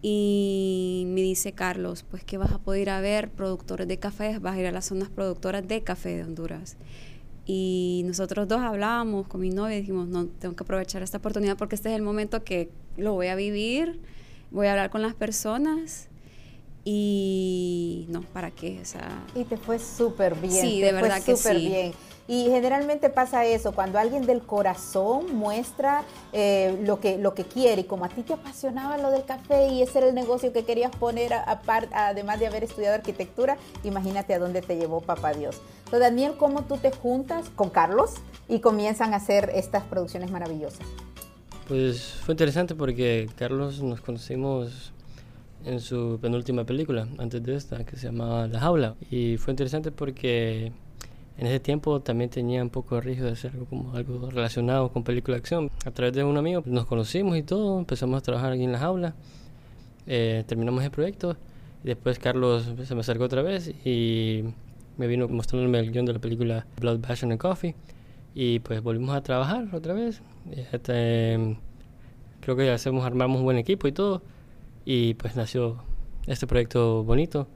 Y 0.02 1.06
me 1.08 1.22
dice 1.22 1.54
Carlos, 1.54 2.04
pues 2.04 2.26
que 2.26 2.38
vas 2.38 2.52
a 2.52 2.58
poder 2.58 2.82
ir 2.82 2.90
a 2.90 3.00
ver 3.00 3.30
productores 3.30 3.88
de 3.88 3.98
café, 3.98 4.40
vas 4.40 4.58
a 4.58 4.60
ir 4.60 4.68
a 4.68 4.74
las 4.74 4.88
zonas 4.88 5.08
productoras 5.08 5.66
de 5.66 5.84
café 5.84 6.18
de 6.18 6.26
Honduras. 6.26 6.76
Y 7.46 8.04
nosotros 8.06 8.46
dos 8.46 8.60
hablábamos 8.60 9.26
con 9.30 9.40
mi 9.40 9.52
novia 9.52 9.78
y 9.78 9.80
dijimos, 9.80 10.10
no, 10.10 10.26
tengo 10.26 10.54
que 10.54 10.64
aprovechar 10.64 11.02
esta 11.02 11.20
oportunidad 11.20 11.56
porque 11.56 11.76
este 11.76 11.88
es 11.88 11.96
el 11.96 12.02
momento 12.02 12.44
que 12.44 12.70
lo 12.98 13.14
voy 13.14 13.28
a 13.28 13.36
vivir, 13.36 14.02
voy 14.52 14.68
a 14.68 14.72
hablar 14.72 14.90
con 14.90 15.02
las 15.02 15.16
personas 15.16 16.10
y 16.84 18.06
no, 18.10 18.20
¿para 18.22 18.52
qué? 18.52 18.80
O 18.82 18.86
sea, 18.86 19.24
y 19.34 19.46
te 19.46 19.56
fue 19.56 19.80
súper 19.80 20.36
bien. 20.36 20.52
Sí, 20.52 20.82
de 20.82 20.92
verdad 20.92 21.24
que 21.24 21.38
sí. 21.38 21.70
bien. 21.70 21.94
Y 22.32 22.46
generalmente 22.46 23.10
pasa 23.10 23.44
eso, 23.44 23.74
cuando 23.74 24.00
alguien 24.00 24.26
del 24.26 24.40
corazón 24.42 25.36
muestra 25.36 26.06
eh, 26.32 26.80
lo, 26.86 27.02
que, 27.02 27.18
lo 27.18 27.34
que 27.34 27.44
quiere, 27.44 27.82
y 27.82 27.84
como 27.84 28.06
a 28.06 28.08
ti 28.08 28.24
te 28.24 28.32
apasionaba 28.32 28.98
lo 28.98 29.12
del 29.12 29.26
café 29.26 29.68
y 29.68 29.82
ese 29.82 29.98
era 29.98 30.08
el 30.08 30.16
negocio 30.16 30.54
que 30.54 30.64
querías 30.64 30.96
poner, 30.96 31.34
aparte, 31.34 31.94
además 31.94 32.40
de 32.40 32.48
haber 32.48 32.64
estudiado 32.64 32.96
arquitectura, 32.96 33.58
imagínate 33.84 34.34
a 34.34 34.40
dónde 34.40 34.62
te 34.62 34.78
llevó 34.78 35.02
papá 35.02 35.34
Dios. 35.34 35.60
Entonces, 35.80 36.00
Daniel, 36.00 36.36
¿cómo 36.40 36.64
tú 36.64 36.78
te 36.78 36.92
juntas 36.92 37.50
con 37.50 37.70
Carlos 37.70 38.12
y 38.48 38.60
comienzan 38.62 39.14
a 39.14 39.18
hacer 39.18 39.52
estas 39.54 39.84
producciones 39.84 40.32
maravillosas? 40.32 40.88
Pues 41.68 42.14
fue 42.24 42.32
interesante 42.32 42.76
porque 42.76 43.30
Carlos 43.36 43.84
nos 43.84 44.00
conocimos 44.00 44.94
en 45.66 45.82
su 45.82 46.18
penúltima 46.22 46.64
película, 46.64 47.10
antes 47.18 47.44
de 47.44 47.56
esta, 47.58 47.84
que 47.84 47.98
se 47.98 48.06
llamaba 48.08 48.48
La 48.48 48.62
Jaula. 48.62 48.96
Y 49.10 49.36
fue 49.36 49.52
interesante 49.52 49.92
porque 49.92 50.72
en 51.42 51.48
ese 51.48 51.60
tiempo 51.60 52.00
también 52.00 52.30
tenía 52.30 52.64
un 52.64 52.70
poco 52.70 52.96
de 52.96 53.02
riesgo 53.02 53.26
de 53.26 53.34
hacer 53.34 53.52
algo, 53.52 53.66
como 53.66 53.94
algo 53.94 54.30
relacionado 54.30 54.94
con 54.94 55.04
película 55.04 55.36
de 55.36 55.40
acción. 55.40 55.72
A 55.86 55.92
través 55.92 56.14
de 56.14 56.24
un 56.24 56.38
amigo 56.38 56.64
nos 56.66 56.86
conocimos 56.86 57.36
y 57.36 57.44
todo, 57.44 57.80
empezamos 57.80 58.18
a 58.20 58.22
trabajar 58.22 58.54
aquí 58.54 58.64
en 58.64 58.72
La 58.72 58.80
Jaula, 58.80 59.16
eh, 60.08 60.46
terminamos 60.48 60.84
el 60.84 60.92
proyecto 60.92 61.36
después 61.84 62.20
Carlos 62.20 62.70
se 62.84 62.96
me 62.96 63.02
acercó 63.02 63.26
otra 63.26 63.42
vez 63.42 63.74
y 63.86 64.44
me 64.98 65.08
vino 65.08 65.28
mostrándome 65.28 65.80
el 65.80 65.92
guion 65.92 66.06
de 66.06 66.14
la 66.14 66.20
película 66.20 66.66
Blood, 66.80 67.00
Passion 67.00 67.32
and 67.32 67.42
Coffee 67.42 67.76
y 68.34 68.60
pues 68.60 68.82
volvimos 68.82 69.16
a 69.16 69.22
trabajar 69.22 69.68
otra 69.74 69.94
vez. 69.94 70.22
Este, 70.72 71.58
creo 72.40 72.56
que 72.56 72.70
hacemos, 72.72 73.06
armamos 73.06 73.40
un 73.40 73.46
buen 73.46 73.58
equipo 73.58 73.88
y 73.88 73.92
todo 73.92 74.22
y 74.86 75.16
pues 75.16 75.36
nació 75.36 75.84
este 76.28 76.48
proyecto 76.48 77.04
bonito. 77.04 77.48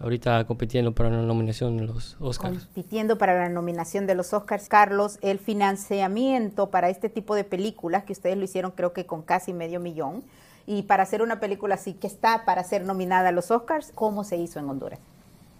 Ahorita 0.00 0.44
compitiendo 0.46 0.92
para 0.94 1.10
una 1.10 1.22
nominación 1.22 1.78
en 1.78 1.86
los 1.86 2.16
Oscars. 2.20 2.64
Compitiendo 2.64 3.18
para 3.18 3.38
la 3.38 3.50
nominación 3.50 4.06
de 4.06 4.14
los 4.14 4.32
Oscars, 4.32 4.68
Carlos, 4.68 5.18
el 5.20 5.38
financiamiento 5.38 6.70
para 6.70 6.88
este 6.88 7.10
tipo 7.10 7.34
de 7.34 7.44
películas, 7.44 8.04
que 8.04 8.14
ustedes 8.14 8.38
lo 8.38 8.44
hicieron 8.44 8.70
creo 8.70 8.94
que 8.94 9.04
con 9.04 9.20
casi 9.20 9.52
medio 9.52 9.78
millón, 9.78 10.24
y 10.66 10.82
para 10.82 11.02
hacer 11.02 11.20
una 11.20 11.38
película 11.38 11.74
así 11.74 11.92
que 11.92 12.06
está 12.06 12.46
para 12.46 12.64
ser 12.64 12.84
nominada 12.84 13.28
a 13.28 13.32
los 13.32 13.50
Oscars, 13.50 13.92
¿cómo 13.94 14.24
se 14.24 14.38
hizo 14.38 14.58
en 14.58 14.70
Honduras? 14.70 15.00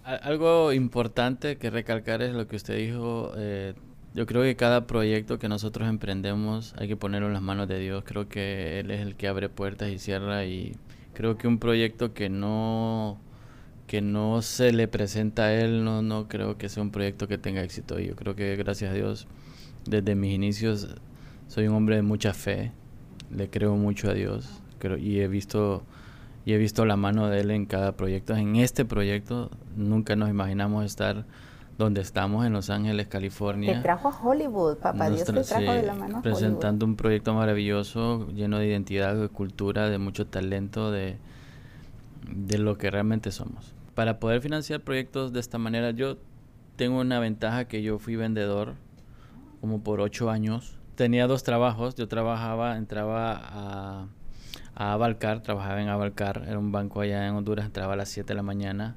Algo 0.03 0.73
importante 0.73 1.57
que 1.57 1.69
recalcar 1.69 2.23
es 2.23 2.33
lo 2.33 2.47
que 2.47 2.55
usted 2.55 2.75
dijo. 2.75 3.33
Eh, 3.37 3.75
yo 4.15 4.25
creo 4.25 4.41
que 4.41 4.55
cada 4.55 4.87
proyecto 4.87 5.37
que 5.37 5.49
nosotros 5.49 5.87
emprendemos 5.87 6.73
hay 6.79 6.87
que 6.87 6.97
ponerlo 6.97 7.27
en 7.27 7.33
las 7.33 7.43
manos 7.43 7.67
de 7.67 7.77
Dios. 7.77 8.03
Creo 8.07 8.27
que 8.27 8.79
Él 8.79 8.89
es 8.89 9.01
el 9.01 9.15
que 9.15 9.27
abre 9.27 9.49
puertas 9.49 9.89
y 9.89 9.99
cierra 9.99 10.45
y 10.45 10.75
creo 11.13 11.37
que 11.37 11.47
un 11.47 11.59
proyecto 11.59 12.13
que 12.15 12.29
no 12.29 13.19
que 13.91 14.01
no 14.01 14.41
se 14.41 14.71
le 14.71 14.87
presenta 14.87 15.47
a 15.47 15.53
él 15.53 15.83
no 15.83 16.01
no 16.01 16.29
creo 16.29 16.57
que 16.57 16.69
sea 16.69 16.81
un 16.81 16.91
proyecto 16.91 17.27
que 17.27 17.37
tenga 17.37 17.61
éxito 17.61 17.99
y 17.99 18.07
yo 18.07 18.15
creo 18.15 18.37
que 18.37 18.55
gracias 18.55 18.91
a 18.91 18.93
Dios 18.93 19.27
desde 19.85 20.15
mis 20.15 20.33
inicios 20.33 20.95
soy 21.49 21.67
un 21.67 21.75
hombre 21.75 21.97
de 21.97 22.01
mucha 22.01 22.33
fe 22.33 22.71
le 23.35 23.49
creo 23.49 23.75
mucho 23.75 24.09
a 24.09 24.13
Dios 24.13 24.61
creo, 24.79 24.95
y 24.95 25.19
he 25.19 25.27
visto 25.27 25.83
y 26.45 26.53
he 26.53 26.57
visto 26.57 26.85
la 26.85 26.95
mano 26.95 27.27
de 27.27 27.41
él 27.41 27.51
en 27.51 27.65
cada 27.65 27.97
proyecto 27.97 28.33
en 28.33 28.55
este 28.55 28.85
proyecto 28.85 29.51
nunca 29.75 30.15
nos 30.15 30.29
imaginamos 30.29 30.85
estar 30.85 31.25
donde 31.77 31.99
estamos 31.99 32.45
en 32.45 32.53
Los 32.53 32.69
Ángeles, 32.69 33.07
California. 33.07 33.73
Te 33.73 33.81
trajo 33.81 34.09
a 34.09 34.21
Hollywood, 34.21 34.77
papá 34.77 35.09
Dios 35.09 35.23
te 35.23 35.33
trajo 35.41 35.71
de 35.71 35.81
la 35.81 35.95
mano 35.95 36.21
Presentando 36.21 36.85
un 36.85 36.95
proyecto 36.95 37.33
maravilloso, 37.33 38.27
lleno 38.35 38.59
de 38.59 38.67
identidad, 38.67 39.15
de 39.15 39.29
cultura, 39.29 39.89
de 39.89 39.97
mucho 39.97 40.27
talento, 40.27 40.91
de, 40.91 41.17
de 42.29 42.57
lo 42.59 42.77
que 42.77 42.91
realmente 42.91 43.31
somos. 43.31 43.73
Para 43.95 44.19
poder 44.19 44.41
financiar 44.41 44.81
proyectos 44.81 45.33
de 45.33 45.39
esta 45.39 45.57
manera, 45.57 45.91
yo 45.91 46.17
tengo 46.75 46.99
una 46.99 47.19
ventaja 47.19 47.65
que 47.65 47.81
yo 47.81 47.99
fui 47.99 48.15
vendedor 48.15 48.75
como 49.59 49.83
por 49.83 50.01
ocho 50.01 50.29
años. 50.29 50.77
Tenía 50.95 51.27
dos 51.27 51.43
trabajos, 51.43 51.95
yo 51.95 52.07
trabajaba, 52.07 52.77
entraba 52.77 53.33
a, 53.33 54.07
a 54.75 54.93
Avalcar, 54.93 55.41
trabajaba 55.41 55.81
en 55.81 55.89
Avalcar, 55.89 56.43
era 56.47 56.57
un 56.57 56.71
banco 56.71 57.01
allá 57.01 57.27
en 57.27 57.35
Honduras, 57.35 57.65
entraba 57.65 57.93
a 57.93 57.97
las 57.97 58.09
7 58.09 58.27
de 58.27 58.35
la 58.35 58.43
mañana 58.43 58.95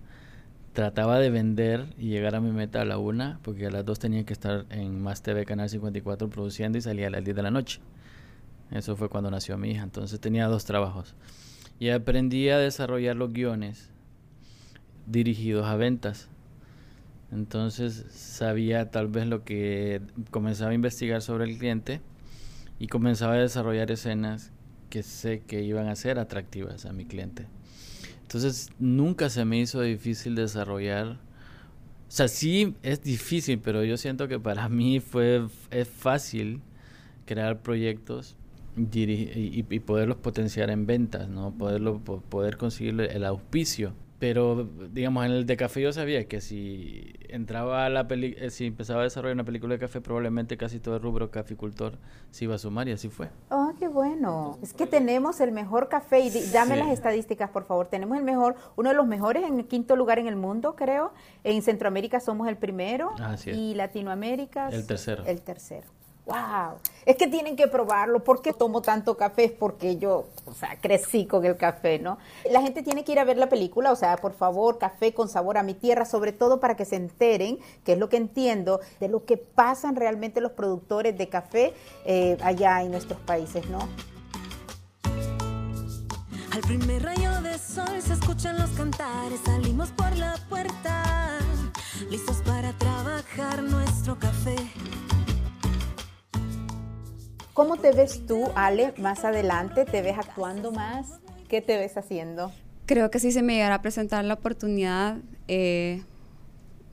trataba 0.75 1.21
de 1.21 1.31
vender 1.31 1.87
y 1.97 2.09
llegar 2.09 2.35
a 2.35 2.41
mi 2.41 2.51
meta 2.51 2.83
a 2.83 2.85
la 2.85 2.99
una, 2.99 3.39
porque 3.43 3.67
a 3.67 3.71
las 3.71 3.85
dos 3.85 4.01
tenía 4.01 4.25
que 4.25 4.33
estar 4.33 4.67
en 4.71 5.01
Más 5.01 5.23
TV 5.23 5.47
Canal 5.47 5.71
54 5.71 6.29
produciendo 6.29 6.77
y 6.77 6.81
salía 6.81 7.07
a 7.07 7.11
las 7.11 7.25
10 7.25 7.37
de 7.37 7.43
la 7.43 7.53
noche. 7.53 7.81
Eso 8.73 8.97
fue 8.97 9.09
cuando 9.09 9.31
nació 9.31 9.57
mi 9.57 9.71
hija, 9.71 9.85
entonces 9.85 10.19
tenía 10.19 10.49
dos 10.49 10.65
trabajos. 10.65 11.15
Y 11.79 11.91
aprendí 11.91 12.49
a 12.49 12.59
desarrollar 12.59 13.15
los 13.15 13.33
guiones 13.33 13.91
dirigidos 15.07 15.67
a 15.67 15.77
ventas. 15.77 16.29
Entonces 17.33 18.05
sabía 18.11 18.91
tal 18.91 19.09
vez 19.09 19.27
lo 19.27 19.45
que 19.45 20.01
comenzaba 20.31 20.71
a 20.71 20.75
investigar 20.75 21.23
sobre 21.23 21.45
el 21.45 21.59
cliente 21.59 22.01
y 22.79 22.87
comenzaba 22.87 23.35
a 23.35 23.39
desarrollar 23.39 23.91
escenas 23.91 24.53
que 24.91 25.03
sé 25.03 25.41
que 25.41 25.63
iban 25.63 25.89
a 25.89 25.97
ser 25.97 26.19
atractivas 26.19 26.87
a 26.87 26.93
mi 26.93 27.05
cliente. 27.05 27.47
Entonces 28.23 28.71
nunca 28.79 29.29
se 29.31 29.45
me 29.45 29.59
hizo 29.59 29.81
difícil 29.81 30.35
desarrollar. 30.35 31.19
O 32.09 32.17
sea, 32.17 32.29
sí 32.29 32.77
es 32.83 33.03
difícil, 33.03 33.59
pero 33.59 33.83
yo 33.83 33.97
siento 33.97 34.29
que 34.29 34.39
para 34.39 34.69
mí 34.69 35.01
fue 35.01 35.47
es 35.71 35.89
fácil 35.89 36.61
crear 37.27 37.61
proyectos 37.63 38.37
y, 38.77 39.63
poderlos 39.81 40.19
potenciar 40.19 40.71
en 40.71 40.87
ventas, 40.87 41.29
¿no? 41.29 41.53
Poderlo, 41.53 42.01
poder 42.01 42.57
conseguir 42.57 43.01
el 43.01 43.25
auspicio 43.25 43.95
pero, 44.25 44.67
digamos, 44.91 45.27
en 45.27 45.33
el 45.33 45.45
de 45.45 45.55
café 45.59 45.83
yo 45.83 45.93
sabía 45.93 46.27
que 46.27 46.41
si 46.41 47.13
entraba 47.29 47.85
a 47.85 47.91
la 47.91 48.09
peli 48.09 48.35
eh, 48.39 48.49
si 48.49 48.65
empezaba 48.65 49.01
a 49.01 49.03
desarrollar 49.03 49.35
una 49.35 49.45
película 49.45 49.75
de 49.75 49.79
café, 49.79 50.01
probablemente 50.01 50.57
casi 50.57 50.81
todo 50.81 50.97
el 50.97 51.03
rubro 51.03 51.31
caficultor 51.31 51.99
se 52.31 52.45
iba 52.45 52.55
a 52.55 52.59
sumar 52.59 52.89
y 52.89 52.93
así 52.93 53.11
fue. 53.11 53.29
Oh, 53.51 53.75
qué 53.79 53.87
bueno. 53.87 54.59
Es 54.63 54.73
que 54.73 54.87
tenemos 54.87 55.41
el 55.41 55.53
mejor 55.53 55.91
café 55.91 56.21
y 56.21 56.31
dame 56.55 56.79
las 56.79 56.89
estadísticas, 56.89 57.51
por 57.51 57.67
favor. 57.67 57.89
Tenemos 57.89 58.17
el 58.17 58.25
mejor, 58.25 58.55
uno 58.77 58.89
de 58.89 58.97
los 58.97 59.07
mejores 59.07 59.45
en 59.45 59.59
el 59.59 59.67
quinto 59.67 59.95
lugar 59.95 60.19
en 60.19 60.27
el 60.27 60.37
mundo, 60.37 60.75
creo. 60.75 61.13
En 61.43 61.61
Centroamérica 61.61 62.19
somos 62.19 62.49
el 62.49 62.57
primero 62.57 63.11
y 63.45 63.75
Latinoamérica 63.75 64.71
el 64.71 64.87
tercero. 64.87 65.23
El 65.27 65.43
tercero 65.43 65.87
wow, 66.27 66.79
es 67.05 67.17
que 67.17 67.27
tienen 67.27 67.57
que 67.57 67.69
probarlo. 67.69 68.25
¿Por 68.25 68.41
qué 68.43 68.53
tomo 68.53 68.83
tanto 68.83 69.17
café? 69.17 69.45
Es 69.45 69.53
porque 69.53 69.97
yo, 69.97 70.29
o 70.47 70.55
sea, 70.55 70.79
crecí 70.81 71.27
con 71.27 71.45
el 71.45 71.57
café, 71.57 71.99
¿no? 71.99 72.19
La 72.51 72.63
gente 72.63 72.83
tiene 72.83 73.05
que 73.05 73.13
ir 73.13 73.19
a 73.19 73.25
ver 73.25 73.37
la 73.37 73.49
película, 73.49 73.93
o 73.93 73.97
sea, 73.97 74.17
por 74.17 74.33
favor, 74.33 74.79
café 74.79 75.13
con 75.13 75.29
sabor 75.29 75.59
a 75.59 75.63
mi 75.63 75.75
tierra, 75.75 76.05
sobre 76.05 76.33
todo 76.33 76.61
para 76.61 76.77
que 76.77 76.85
se 76.85 76.97
enteren, 76.97 77.59
que 77.85 77.93
es 77.93 77.99
lo 77.99 78.09
que 78.09 78.17
entiendo, 78.17 78.81
de 79.01 79.09
lo 79.09 79.25
que 79.25 79.37
pasan 79.37 79.97
realmente 79.97 80.41
los 80.41 80.53
productores 80.53 81.17
de 81.17 81.29
café 81.29 81.75
eh, 82.07 82.39
allá 82.43 82.83
en 82.83 82.91
nuestros 82.91 83.21
países, 83.21 83.69
¿no? 83.69 83.81
Al 86.53 86.61
primer 86.61 87.03
rayo 87.03 87.43
de 87.43 87.59
sol 87.59 88.01
se 88.01 88.13
escuchan 88.13 88.57
los 88.59 88.71
cantares, 88.71 89.41
salimos 89.45 89.91
por 89.91 90.17
la 90.17 90.37
puerta, 90.49 91.39
listos 92.09 92.37
para 92.47 92.73
trabajar 92.75 93.61
nuestro 93.65 94.17
café. 94.17 94.55
¿Cómo 97.55 97.77
te 97.77 97.93
ves 97.93 98.27
tú, 98.27 98.51
Ale, 98.57 98.93
más 98.99 99.25
adelante? 99.25 99.85
¿Te 99.85 100.03
ves 100.03 100.19
actuando 100.19 100.73
más? 100.73 101.21
¿Qué 101.49 101.61
te 101.63 101.77
ves 101.79 101.97
haciendo? 101.97 102.51
Creo 102.85 103.13
que 103.13 103.21
si 103.21 103.31
se 103.31 103.43
me 103.43 103.55
llegara 103.55 103.77
a 103.77 103.81
presentar 103.81 104.25
la 104.25 104.35
oportunidad, 104.35 105.19
eh, 105.47 106.03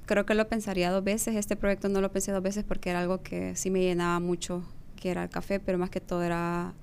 creo 0.05 0.27
que 0.27 0.35
lo 0.35 0.47
pensaría 0.47 0.91
dos 0.91 1.03
veces. 1.03 1.35
Este 1.35 1.55
proyecto 1.55 1.89
no 1.89 1.99
lo 1.99 2.11
pensé 2.11 2.31
dos 2.31 2.43
veces 2.43 2.63
porque 2.63 2.91
era 2.91 2.99
algo 2.99 3.23
que 3.23 3.55
sí 3.55 3.71
me 3.71 3.81
llenaba 3.81 4.19
mucho, 4.19 4.63
que 4.97 5.09
era 5.09 5.23
el 5.23 5.29
café, 5.31 5.59
pero 5.59 5.79
más 5.79 5.89
que 5.89 5.99
todo 5.99 6.21
era 6.21 6.73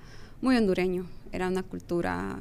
muy 0.41 0.57
hondureño. 0.57 1.07
Era 1.31 1.47
una 1.47 1.63
cultura 1.63 2.41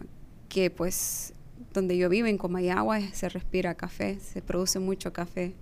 que 0.50 0.72
pues 0.72 1.34
donde 1.72 2.00
yo 2.00 2.10
vivo, 2.10 2.26
en 2.26 2.40
Comayagua, 2.40 3.00
se 3.14 3.30
respira 3.30 3.76
café, 3.76 4.20
se 4.20 4.42
produce 4.42 4.80
mucho 4.80 5.14
café. 5.14 5.54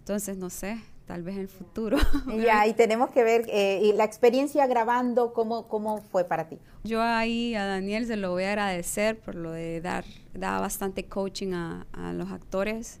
Entonces, 0.00 0.36
no 0.36 0.50
sé, 0.50 0.80
tal 1.06 1.22
vez 1.22 1.36
en 1.36 1.42
el 1.42 1.48
futuro. 1.48 1.96
Ya, 2.44 2.66
y 2.66 2.74
tenemos 2.74 3.10
que 3.10 3.22
ver 3.22 3.46
eh, 3.48 3.80
y 3.82 3.92
la 3.92 4.04
experiencia 4.04 4.66
grabando, 4.66 5.32
¿cómo, 5.32 5.68
¿cómo 5.68 6.02
fue 6.02 6.24
para 6.24 6.48
ti? 6.48 6.58
Yo 6.84 7.02
ahí 7.02 7.54
a 7.54 7.64
Daniel 7.64 8.06
se 8.06 8.16
lo 8.16 8.30
voy 8.30 8.44
a 8.44 8.50
agradecer 8.50 9.18
por 9.18 9.34
lo 9.34 9.52
de 9.52 9.80
dar, 9.80 10.04
da 10.34 10.60
bastante 10.60 11.04
coaching 11.04 11.52
a, 11.52 11.86
a 11.92 12.12
los 12.12 12.30
actores. 12.30 13.00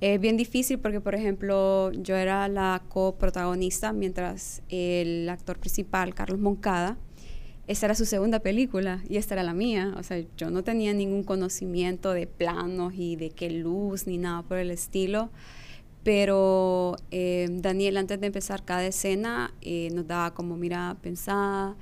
Es 0.00 0.20
bien 0.20 0.36
difícil 0.36 0.78
porque, 0.78 1.00
por 1.00 1.14
ejemplo, 1.14 1.90
yo 1.92 2.16
era 2.16 2.48
la 2.48 2.82
coprotagonista 2.88 3.92
mientras 3.92 4.62
el 4.68 5.28
actor 5.28 5.58
principal, 5.58 6.14
Carlos 6.14 6.38
Moncada, 6.38 6.98
esta 7.66 7.86
era 7.86 7.96
su 7.96 8.04
segunda 8.04 8.38
película 8.38 9.02
y 9.08 9.16
esta 9.16 9.34
era 9.34 9.42
la 9.42 9.52
mía. 9.54 9.94
O 9.98 10.02
sea, 10.02 10.22
yo 10.36 10.50
no 10.50 10.62
tenía 10.62 10.92
ningún 10.92 11.24
conocimiento 11.24 12.12
de 12.12 12.26
planos 12.26 12.94
y 12.96 13.16
de 13.16 13.30
qué 13.30 13.50
luz 13.50 14.06
ni 14.06 14.18
nada 14.18 14.42
por 14.42 14.58
el 14.58 14.70
estilo. 14.70 15.30
Pero 16.06 16.94
eh, 17.10 17.48
Daniel, 17.50 17.96
antes 17.96 18.20
de 18.20 18.28
empezar 18.28 18.64
cada 18.64 18.86
escena, 18.86 19.52
eh, 19.60 19.88
nos 19.92 20.06
daba 20.06 20.34
como, 20.34 20.56
mira, 20.56 20.96
pensada, 21.02 21.74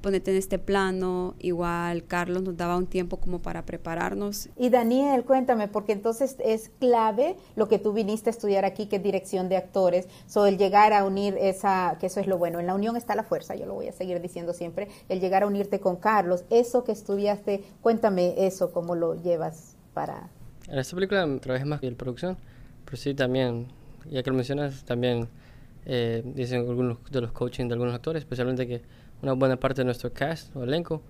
ponete 0.00 0.30
en 0.30 0.36
este 0.36 0.60
plano. 0.60 1.34
Igual 1.40 2.04
Carlos 2.04 2.44
nos 2.44 2.56
daba 2.56 2.76
un 2.76 2.86
tiempo 2.86 3.16
como 3.16 3.42
para 3.42 3.66
prepararnos. 3.66 4.48
Y 4.56 4.70
Daniel, 4.70 5.24
cuéntame, 5.24 5.66
porque 5.66 5.90
entonces 5.90 6.36
es 6.38 6.70
clave 6.78 7.34
lo 7.56 7.66
que 7.66 7.80
tú 7.80 7.92
viniste 7.92 8.30
a 8.30 8.32
estudiar 8.32 8.64
aquí, 8.64 8.86
que 8.86 8.94
es 8.94 9.02
dirección 9.02 9.48
de 9.48 9.56
actores, 9.56 10.06
so 10.28 10.46
el 10.46 10.56
llegar 10.56 10.92
a 10.92 11.04
unir 11.04 11.36
esa, 11.40 11.96
que 11.98 12.06
eso 12.06 12.20
es 12.20 12.28
lo 12.28 12.38
bueno, 12.38 12.60
en 12.60 12.68
la 12.68 12.76
unión 12.76 12.96
está 12.96 13.16
la 13.16 13.24
fuerza, 13.24 13.56
yo 13.56 13.66
lo 13.66 13.74
voy 13.74 13.88
a 13.88 13.92
seguir 13.92 14.20
diciendo 14.20 14.52
siempre, 14.52 14.86
el 15.08 15.18
llegar 15.18 15.42
a 15.42 15.48
unirte 15.48 15.80
con 15.80 15.96
Carlos, 15.96 16.44
eso 16.48 16.84
que 16.84 16.92
estudiaste, 16.92 17.64
cuéntame 17.82 18.46
eso, 18.46 18.70
cómo 18.70 18.94
lo 18.94 19.20
llevas 19.20 19.74
para... 19.94 20.30
En 20.68 20.78
esta 20.78 20.94
película 20.94 21.26
trabajé 21.40 21.64
más 21.64 21.80
que 21.80 21.88
en 21.88 21.96
producción, 21.96 22.38
pero 22.84 22.96
sí 22.96 23.14
también, 23.14 23.68
ya 24.10 24.22
que 24.22 24.30
lo 24.30 24.36
mencionas, 24.36 24.84
también 24.84 25.28
eh, 25.86 26.22
dicen 26.24 26.60
algunos 26.68 26.98
de 27.10 27.20
los 27.20 27.32
coaching 27.32 27.68
de 27.68 27.74
algunos 27.74 27.94
actores, 27.94 28.22
especialmente 28.22 28.66
que 28.66 28.82
una 29.22 29.32
buena 29.32 29.56
parte 29.56 29.82
de 29.82 29.84
nuestro 29.84 30.12
cast 30.12 30.54
o 30.56 30.64
elenco 30.64 31.02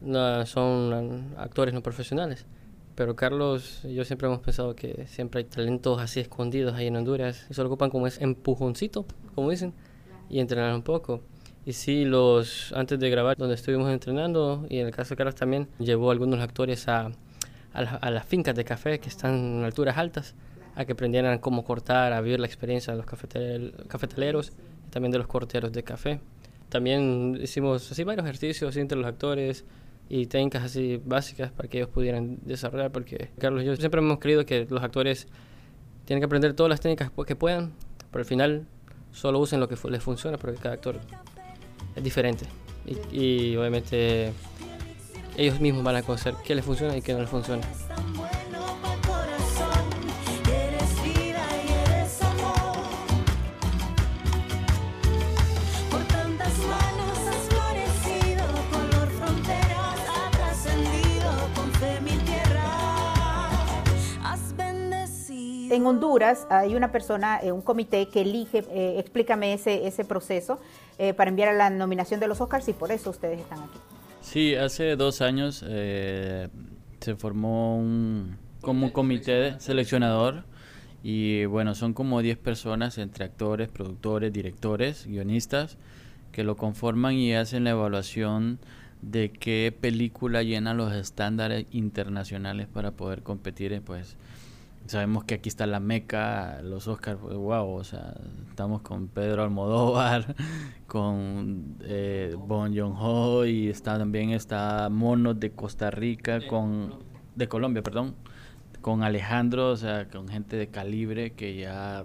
no, 0.00 0.44
son 0.46 1.34
actores 1.36 1.74
no 1.74 1.82
profesionales. 1.82 2.46
Pero 2.94 3.16
Carlos 3.16 3.80
y 3.84 3.94
yo 3.94 4.04
siempre 4.04 4.28
hemos 4.28 4.40
pensado 4.40 4.74
que 4.76 5.06
siempre 5.06 5.40
hay 5.40 5.44
talentos 5.44 6.00
así 6.00 6.20
escondidos 6.20 6.74
ahí 6.74 6.86
en 6.86 6.96
Honduras 6.96 7.46
y 7.48 7.54
solo 7.54 7.68
ocupan 7.68 7.90
como 7.90 8.06
ese 8.06 8.22
empujoncito, 8.22 9.06
como 9.34 9.50
dicen, 9.50 9.72
y 10.28 10.40
entrenar 10.40 10.74
un 10.74 10.82
poco. 10.82 11.22
Y 11.64 11.72
sí, 11.72 12.04
los, 12.04 12.72
antes 12.72 12.98
de 12.98 13.10
grabar, 13.10 13.36
donde 13.36 13.54
estuvimos 13.54 13.90
entrenando, 13.90 14.66
y 14.68 14.78
en 14.78 14.86
el 14.86 14.92
caso 14.92 15.10
de 15.10 15.16
Carlos 15.16 15.34
también, 15.34 15.68
llevó 15.78 16.10
a 16.10 16.12
algunos 16.12 16.40
actores 16.40 16.88
a, 16.88 17.10
a, 17.72 17.78
a 17.78 18.10
las 18.10 18.24
fincas 18.26 18.54
de 18.54 18.64
café 18.64 18.98
que 18.98 19.08
están 19.08 19.34
en 19.34 19.64
alturas 19.64 19.96
altas, 19.98 20.34
a 20.80 20.84
que 20.86 20.92
aprendieran 20.92 21.38
cómo 21.38 21.64
cortar, 21.64 22.12
a 22.12 22.20
vivir 22.20 22.40
la 22.40 22.46
experiencia 22.46 22.92
de 22.92 22.98
los 22.98 23.06
cafetel- 23.06 23.86
cafetaleros 23.86 24.52
y 24.86 24.90
también 24.90 25.12
de 25.12 25.18
los 25.18 25.26
corteros 25.26 25.72
de 25.72 25.82
café. 25.82 26.20
También 26.68 27.38
hicimos 27.42 27.90
así 27.90 28.04
varios 28.04 28.24
ejercicios 28.24 28.76
entre 28.76 28.96
los 28.96 29.06
actores 29.06 29.64
y 30.08 30.26
técnicas 30.26 30.64
así 30.64 31.00
básicas 31.04 31.52
para 31.52 31.68
que 31.68 31.78
ellos 31.78 31.90
pudieran 31.90 32.38
desarrollar, 32.42 32.90
porque 32.90 33.30
Carlos 33.38 33.62
y 33.62 33.66
yo 33.66 33.76
siempre 33.76 34.00
hemos 34.00 34.18
creído 34.18 34.44
que 34.44 34.66
los 34.68 34.82
actores 34.82 35.28
tienen 36.04 36.20
que 36.20 36.26
aprender 36.26 36.54
todas 36.54 36.70
las 36.70 36.80
técnicas 36.80 37.10
que 37.26 37.36
puedan, 37.36 37.72
pero 38.10 38.22
al 38.22 38.26
final 38.26 38.66
solo 39.12 39.38
usen 39.38 39.60
lo 39.60 39.68
que 39.68 39.76
les 39.88 40.02
funciona, 40.02 40.38
porque 40.38 40.58
cada 40.58 40.74
actor 40.74 40.98
es 41.94 42.02
diferente. 42.02 42.46
Y, 42.86 43.52
y 43.52 43.56
obviamente 43.56 44.32
ellos 45.36 45.60
mismos 45.60 45.84
van 45.84 45.96
a 45.96 46.02
conocer 46.02 46.34
qué 46.44 46.54
les 46.54 46.64
funciona 46.64 46.96
y 46.96 47.02
qué 47.02 47.12
no 47.12 47.20
les 47.20 47.28
funciona. 47.28 47.62
En 65.70 65.86
Honduras 65.86 66.48
hay 66.50 66.74
una 66.74 66.90
persona, 66.90 67.38
eh, 67.40 67.52
un 67.52 67.62
comité 67.62 68.08
que 68.08 68.22
elige, 68.22 68.64
eh, 68.70 68.96
explícame 68.98 69.54
ese, 69.54 69.86
ese 69.86 70.04
proceso 70.04 70.58
eh, 70.98 71.14
para 71.14 71.30
enviar 71.30 71.48
a 71.50 71.52
la 71.52 71.70
nominación 71.70 72.18
de 72.18 72.26
los 72.26 72.40
Oscars 72.40 72.68
y 72.68 72.72
por 72.72 72.90
eso 72.90 73.10
ustedes 73.10 73.40
están 73.40 73.60
aquí. 73.60 73.78
Sí, 74.20 74.56
hace 74.56 74.96
dos 74.96 75.20
años 75.22 75.64
eh, 75.66 76.48
se 76.98 77.14
formó 77.14 77.76
un, 77.76 78.36
como 78.60 78.86
un 78.86 78.92
comité 78.92 79.60
seleccionador 79.60 80.42
y 81.04 81.44
bueno, 81.44 81.76
son 81.76 81.94
como 81.94 82.20
10 82.20 82.36
personas 82.38 82.98
entre 82.98 83.24
actores, 83.24 83.68
productores, 83.68 84.32
directores, 84.32 85.06
guionistas 85.06 85.78
que 86.32 86.42
lo 86.42 86.56
conforman 86.56 87.14
y 87.14 87.34
hacen 87.34 87.62
la 87.62 87.70
evaluación 87.70 88.58
de 89.02 89.30
qué 89.30 89.72
película 89.80 90.42
llena 90.42 90.74
los 90.74 90.92
estándares 90.92 91.66
internacionales 91.70 92.66
para 92.66 92.90
poder 92.90 93.22
competir 93.22 93.80
pues 93.82 94.16
sabemos 94.90 95.22
que 95.22 95.34
aquí 95.34 95.48
está 95.48 95.66
la 95.66 95.78
meca, 95.78 96.60
los 96.62 96.88
Oscars, 96.88 97.18
pues, 97.22 97.36
wow, 97.36 97.68
o 97.68 97.84
sea, 97.84 98.14
estamos 98.48 98.82
con 98.82 99.06
Pedro 99.06 99.44
Almodóvar, 99.44 100.34
con 100.88 101.76
eh, 101.82 102.34
Bon 102.36 102.76
Joon-ho 102.76 103.46
y 103.46 103.68
está 103.68 103.98
también 103.98 104.30
está 104.30 104.88
Monos 104.90 105.38
de 105.38 105.52
Costa 105.52 105.92
Rica, 105.92 106.44
con 106.48 106.94
de 107.36 107.46
Colombia, 107.46 107.84
perdón, 107.84 108.16
con 108.80 109.04
Alejandro, 109.04 109.70
o 109.70 109.76
sea, 109.76 110.08
con 110.08 110.26
gente 110.26 110.56
de 110.56 110.66
calibre 110.66 111.34
que 111.34 111.56
ya 111.56 112.04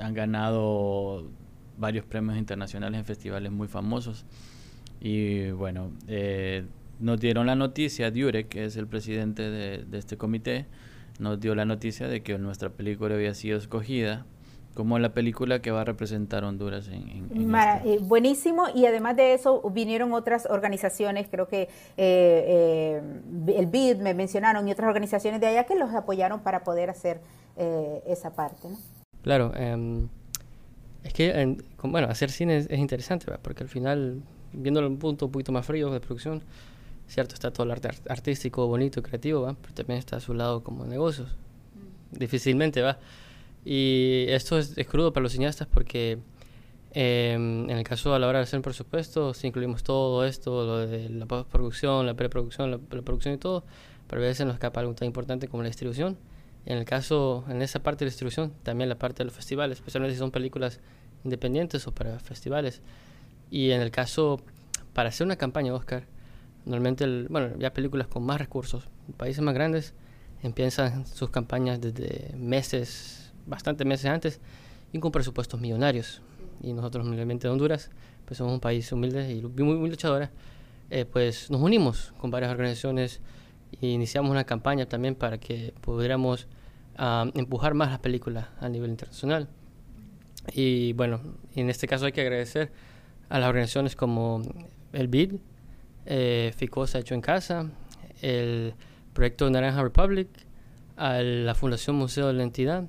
han 0.00 0.14
ganado 0.14 1.30
varios 1.78 2.06
premios 2.06 2.38
internacionales 2.38 3.00
en 3.00 3.04
festivales 3.04 3.50
muy 3.50 3.66
famosos. 3.66 4.24
Y 5.00 5.50
bueno, 5.50 5.90
eh, 6.06 6.64
nos 7.00 7.18
dieron 7.18 7.46
la 7.46 7.56
noticia, 7.56 8.12
Durek, 8.12 8.48
que 8.48 8.66
es 8.66 8.76
el 8.76 8.86
presidente 8.86 9.42
de, 9.42 9.78
de 9.78 9.98
este 9.98 10.16
comité, 10.16 10.66
nos 11.18 11.40
dio 11.40 11.54
la 11.54 11.64
noticia 11.64 12.08
de 12.08 12.22
que 12.22 12.38
nuestra 12.38 12.70
película 12.70 13.14
había 13.14 13.34
sido 13.34 13.58
escogida 13.58 14.24
como 14.74 14.98
la 14.98 15.12
película 15.12 15.60
que 15.60 15.70
va 15.70 15.82
a 15.82 15.84
representar 15.84 16.44
Honduras 16.44 16.88
en, 16.88 16.94
en- 17.08 17.28
en 17.34 17.46
Mara- 17.46 17.76
este- 17.78 17.94
eh, 17.94 17.98
buenísimo 18.00 18.64
y 18.74 18.86
además 18.86 19.16
de 19.16 19.34
eso 19.34 19.60
vinieron 19.70 20.14
otras 20.14 20.46
organizaciones, 20.46 21.28
creo 21.30 21.46
que 21.46 21.62
eh, 21.62 21.68
eh, 21.98 23.02
el 23.58 23.66
BID 23.66 23.96
me 23.98 24.14
mencionaron 24.14 24.66
y 24.66 24.72
otras 24.72 24.88
organizaciones 24.88 25.40
de 25.42 25.48
allá 25.48 25.64
que 25.64 25.74
los 25.74 25.90
apoyaron 25.94 26.40
para 26.40 26.64
poder 26.64 26.88
hacer 26.88 27.20
eh, 27.58 28.02
esa 28.06 28.30
parte. 28.34 28.66
¿no? 28.70 28.78
Claro, 29.22 29.52
em, 29.56 30.08
es 31.04 31.12
que, 31.12 31.28
en- 31.38 31.62
con- 31.76 31.92
bueno, 31.92 32.08
hacer 32.08 32.30
cine 32.30 32.56
es, 32.56 32.66
es 32.70 32.78
interesante, 32.78 33.26
¿verdad? 33.26 33.40
porque 33.42 33.62
al 33.64 33.68
final, 33.68 34.22
viéndolo 34.54 34.86
en 34.86 34.94
un 34.94 34.98
punto 34.98 35.26
un 35.26 35.32
poquito 35.32 35.52
más 35.52 35.66
frío 35.66 35.90
de 35.90 36.00
producción, 36.00 36.42
cierto, 37.12 37.34
está 37.34 37.52
todo 37.52 37.64
el 37.64 37.70
arte 37.72 37.88
art- 37.88 38.10
artístico, 38.10 38.66
bonito, 38.66 39.02
creativo, 39.02 39.42
¿va? 39.42 39.54
pero 39.60 39.74
también 39.74 39.98
está 39.98 40.16
a 40.16 40.20
su 40.20 40.34
lado 40.34 40.62
como 40.62 40.84
negocios. 40.84 41.28
Difícilmente 42.10 42.82
va. 42.82 42.98
Y 43.64 44.26
esto 44.28 44.58
es, 44.58 44.76
es 44.76 44.86
crudo 44.86 45.12
para 45.12 45.22
los 45.22 45.32
cineastas 45.32 45.68
porque 45.72 46.18
em, 46.92 47.70
en 47.70 47.78
el 47.78 47.84
caso 47.84 48.14
a 48.14 48.18
la 48.18 48.28
hora 48.28 48.38
de 48.40 48.44
hacer 48.44 48.58
un 48.58 48.62
presupuesto, 48.62 49.34
si 49.34 49.46
incluimos 49.46 49.82
todo 49.82 50.24
esto, 50.24 50.66
lo 50.66 50.78
de 50.86 51.08
la 51.08 51.26
postproducción, 51.26 52.06
la 52.06 52.14
preproducción, 52.14 52.70
la, 52.70 52.80
la 52.90 53.02
producción 53.02 53.34
y 53.34 53.38
todo, 53.38 53.64
pero 54.08 54.20
a 54.22 54.24
veces 54.26 54.44
nos 54.46 54.54
escapa 54.54 54.80
algo 54.80 54.94
tan 54.94 55.06
importante 55.06 55.48
como 55.48 55.62
la 55.62 55.68
distribución. 55.68 56.18
En 56.66 56.78
el 56.78 56.84
caso, 56.84 57.44
en 57.48 57.62
esa 57.62 57.82
parte 57.82 58.04
de 58.04 58.06
la 58.06 58.10
distribución, 58.10 58.52
también 58.62 58.88
la 58.88 58.96
parte 58.98 59.18
de 59.18 59.24
los 59.24 59.34
festivales, 59.34 59.78
especialmente 59.78 60.14
si 60.14 60.18
son 60.18 60.30
películas 60.30 60.80
independientes 61.24 61.86
o 61.86 61.92
para 61.92 62.18
festivales. 62.20 62.82
Y 63.50 63.70
en 63.70 63.80
el 63.80 63.90
caso, 63.90 64.40
para 64.92 65.08
hacer 65.08 65.24
una 65.26 65.36
campaña 65.36 65.74
Oscar, 65.74 66.04
normalmente, 66.64 67.04
el- 67.04 67.26
bueno, 67.30 67.56
ya 67.58 67.72
películas 67.72 68.06
con 68.06 68.24
más 68.24 68.38
recursos, 68.38 68.88
países 69.16 69.42
más 69.42 69.54
grandes, 69.54 69.94
empiezan 70.42 71.06
sus 71.06 71.30
campañas 71.30 71.80
desde 71.80 72.34
meses, 72.36 73.32
bastante 73.46 73.84
meses 73.84 74.06
antes, 74.06 74.40
y 74.92 74.98
con 74.98 75.12
presupuestos 75.12 75.60
millonarios. 75.60 76.22
Y 76.62 76.72
nosotros, 76.72 77.06
humildemente 77.06 77.46
de 77.48 77.52
Honduras, 77.52 77.90
pues 78.24 78.38
somos 78.38 78.52
un 78.54 78.60
país 78.60 78.90
humilde 78.92 79.32
y 79.32 79.42
muy, 79.42 79.76
muy 79.76 79.90
luchadora, 79.90 80.30
eh, 80.90 81.04
pues 81.04 81.50
nos 81.50 81.60
unimos 81.60 82.12
con 82.18 82.30
varias 82.30 82.52
organizaciones 82.52 83.20
e 83.80 83.86
iniciamos 83.88 84.30
una 84.30 84.44
campaña 84.44 84.86
también 84.86 85.14
para 85.14 85.38
que 85.38 85.72
pudiéramos 85.80 86.46
ah, 86.96 87.24
empujar 87.34 87.74
más 87.74 87.90
las 87.90 87.98
películas 88.00 88.46
a 88.60 88.68
nivel 88.68 88.90
internacional. 88.90 89.48
Y 90.52 90.92
bueno, 90.92 91.20
en 91.54 91.70
este 91.70 91.86
caso 91.86 92.04
hay 92.06 92.12
que 92.12 92.20
agradecer 92.20 92.70
a 93.28 93.38
las 93.38 93.48
organizaciones 93.48 93.96
como 93.96 94.42
el 94.92 95.08
BID, 95.08 95.36
eh, 96.06 96.52
Ficosa 96.56 96.98
Hecho 96.98 97.14
en 97.14 97.20
Casa, 97.20 97.70
el 98.20 98.74
Proyecto 99.12 99.48
Naranja 99.50 99.82
Republic, 99.82 100.28
a 100.96 101.20
la 101.20 101.54
Fundación 101.54 101.96
Museo 101.96 102.28
de 102.28 102.32
la 102.34 102.42
Entidad 102.42 102.84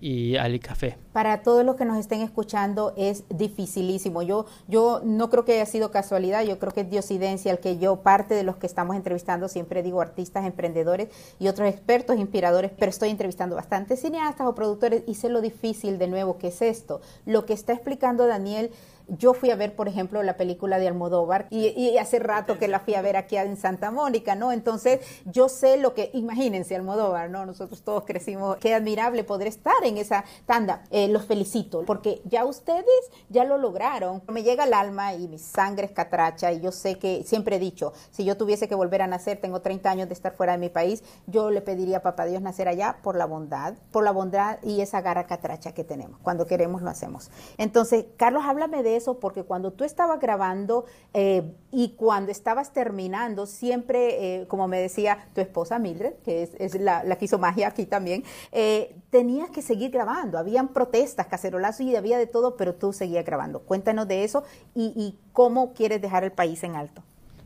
y 0.00 0.36
Ali 0.36 0.58
Café. 0.58 0.98
para 1.12 1.42
todos 1.42 1.64
los 1.64 1.76
que 1.76 1.86
nos 1.86 1.96
estén 1.96 2.20
escuchando 2.20 2.92
es 2.96 3.24
dificilísimo. 3.30 4.20
Yo, 4.22 4.44
yo 4.68 5.00
no 5.02 5.30
creo 5.30 5.46
que 5.46 5.54
haya 5.54 5.64
sido 5.64 5.90
casualidad, 5.90 6.44
yo 6.44 6.58
creo 6.58 6.72
que 6.72 6.82
es 6.82 6.90
diosidencia 6.90 7.50
el 7.50 7.58
que 7.58 7.78
yo, 7.78 7.96
parte 8.02 8.34
de 8.34 8.42
los 8.42 8.56
que 8.56 8.66
estamos 8.66 8.94
entrevistando, 8.94 9.48
siempre 9.48 9.82
digo 9.82 10.02
artistas, 10.02 10.44
emprendedores 10.44 11.08
y 11.38 11.48
otros 11.48 11.68
expertos, 11.70 12.18
inspiradores, 12.18 12.70
pero 12.78 12.90
estoy 12.90 13.08
entrevistando 13.08 13.56
bastantes 13.56 14.02
cineastas 14.02 14.46
o 14.46 14.54
productores 14.54 15.02
y 15.06 15.14
sé 15.14 15.30
lo 15.30 15.40
difícil 15.40 15.96
de 15.96 16.08
nuevo 16.08 16.36
que 16.36 16.48
es 16.48 16.60
esto. 16.60 17.00
Lo 17.24 17.46
que 17.46 17.54
está 17.54 17.72
explicando 17.72 18.26
Daniel 18.26 18.70
yo 19.08 19.34
fui 19.34 19.50
a 19.50 19.56
ver, 19.56 19.74
por 19.74 19.88
ejemplo, 19.88 20.22
la 20.22 20.36
película 20.36 20.78
de 20.78 20.88
Almodóvar 20.88 21.46
y, 21.50 21.96
hace 21.98 22.18
rato 22.18 22.58
que 22.58 22.68
la 22.68 22.80
fui 22.80 22.94
a 22.94 23.02
ver 23.02 23.16
aquí 23.16 23.36
en 23.36 23.56
Santa 23.56 23.90
Mónica, 23.90 24.34
¿no? 24.34 24.52
Entonces, 24.52 25.00
yo 25.24 25.48
sé 25.48 25.76
lo 25.76 25.94
que, 25.94 26.10
imagínense 26.12 26.76
Almodóvar, 26.76 27.30
¿no? 27.30 27.46
Nosotros 27.46 27.82
todos 27.82 28.04
crecimos, 28.04 28.56
qué 28.56 28.74
admirable 28.74 29.24
poder 29.24 29.48
estar 29.48 29.74
en 29.84 29.96
esa 29.98 30.24
tanda. 30.44 30.82
Eh, 30.90 31.08
los 31.08 31.24
felicito, 31.24 31.84
porque 31.86 32.20
ya 32.24 32.44
ustedes 32.44 32.84
ya 33.28 33.44
lo 33.44 33.58
lograron. 33.58 34.22
Me 34.28 34.42
llega 34.42 34.64
al 34.64 34.74
alma 34.74 35.14
y 35.14 35.28
mi 35.28 35.38
sangre 35.38 35.86
es 35.86 35.92
catracha 35.92 36.52
y 36.52 36.60
yo 36.60 36.72
sé 36.72 36.98
que, 36.98 37.24
siempre 37.24 37.56
he 37.56 37.58
dicho, 37.58 37.92
si 38.10 38.24
yo 38.24 38.36
tuviese 38.36 38.68
que 38.68 38.74
volver 38.74 39.02
a 39.02 39.06
nacer, 39.06 39.40
tengo 39.40 39.60
30 39.60 39.90
años 39.90 40.08
de 40.08 40.14
estar 40.14 40.34
fuera 40.34 40.52
de 40.52 40.58
mi 40.58 40.68
país, 40.68 41.02
yo 41.26 41.50
le 41.50 41.60
pediría 41.60 41.98
a 41.98 42.02
Papá 42.02 42.26
Dios 42.26 42.42
nacer 42.42 42.68
allá 42.68 42.98
por 43.02 43.16
la 43.16 43.26
bondad, 43.26 43.74
por 43.90 44.04
la 44.04 44.10
bondad 44.10 44.58
y 44.62 44.80
esa 44.80 45.00
gara 45.00 45.26
catracha 45.26 45.72
que 45.72 45.84
tenemos. 45.84 46.18
Cuando 46.20 46.46
queremos 46.46 46.82
lo 46.82 46.90
hacemos. 46.90 47.30
Entonces, 47.58 48.06
Carlos, 48.16 48.44
háblame 48.44 48.82
de 48.82 48.95
eso 48.96 49.20
porque 49.20 49.44
cuando 49.44 49.72
tú 49.72 49.84
estabas 49.84 50.20
grabando 50.20 50.84
eh, 51.14 51.54
y 51.70 51.90
cuando 51.90 52.32
estabas 52.32 52.72
terminando, 52.72 53.46
siempre, 53.46 54.40
eh, 54.40 54.46
como 54.48 54.68
me 54.68 54.80
decía 54.80 55.28
tu 55.34 55.40
esposa 55.40 55.78
Mildred, 55.78 56.14
que 56.24 56.42
es, 56.42 56.80
la, 56.80 57.02
que 57.16 57.24
hizo 57.24 57.38
magia 57.38 57.68
aquí 57.68 57.86
también, 57.86 58.24
eh, 58.52 58.96
tenías 59.10 59.50
que 59.50 59.62
seguir 59.62 59.90
grabando. 59.90 60.38
Habían 60.38 60.68
protestas, 60.68 61.26
cacerolazos 61.26 61.82
y 61.82 61.96
había 61.96 62.18
de 62.18 62.26
todo, 62.26 62.56
pero 62.56 62.74
tú 62.74 62.92
seguías 62.92 63.24
grabando. 63.24 63.60
Cuéntanos 63.60 64.08
de 64.08 64.24
eso 64.24 64.44
y, 64.74 65.14
cómo 65.32 65.74
quieres 65.74 66.00
dejar 66.00 66.24
el 66.24 66.32
país 66.32 66.64
en 66.64 66.76
alto. 66.76 67.02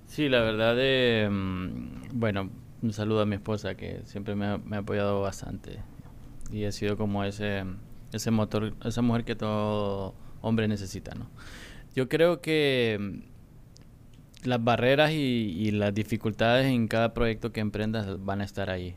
Sí, 0.06 0.28
la 0.28 0.40
verdad, 0.42 0.76
mm, 1.28 2.10
bueno, 2.12 2.50
un 2.82 2.92
saludo 2.92 3.22
a 3.22 3.26
mi 3.26 3.34
esposa 3.34 3.74
que 3.74 4.02
siempre 4.04 4.34
me 4.34 4.46
ha, 4.46 4.78
apoyado 4.78 5.20
bastante 5.20 5.80
y 6.50 6.64
ha 6.64 6.72
sido 6.72 6.96
como 6.96 7.24
ese, 7.24 7.64
ese 8.12 8.30
motor, 8.30 8.74
esa 8.84 9.02
mujer 9.02 9.24
que 9.24 9.36
todo 9.36 10.14
hombre 10.40 10.68
necesita, 10.68 11.14
¿no? 11.14 11.26
Yo 11.94 12.08
creo 12.08 12.40
que 12.40 12.98
mm, 13.00 14.48
las 14.48 14.62
barreras 14.62 15.12
y, 15.12 15.70
las 15.72 15.94
dificultades 15.94 16.66
en 16.66 16.88
cada 16.88 17.14
proyecto 17.14 17.52
que 17.52 17.60
emprendas 17.60 18.24
van 18.24 18.40
a 18.40 18.44
estar 18.44 18.70
ahí. 18.70 18.94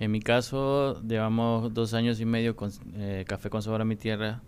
En 0.00 0.10
mi 0.10 0.20
caso, 0.20 1.00
llevamos 1.02 1.72
dos 1.72 1.94
años 1.94 2.20
y 2.20 2.24
medio 2.24 2.56
con 2.56 2.70
eh, 2.96 3.24
Café 3.26 3.48
con 3.50 3.62
Sabor 3.62 3.80
a 3.80 3.84
mi 3.84 3.96
Tierra 3.96 4.42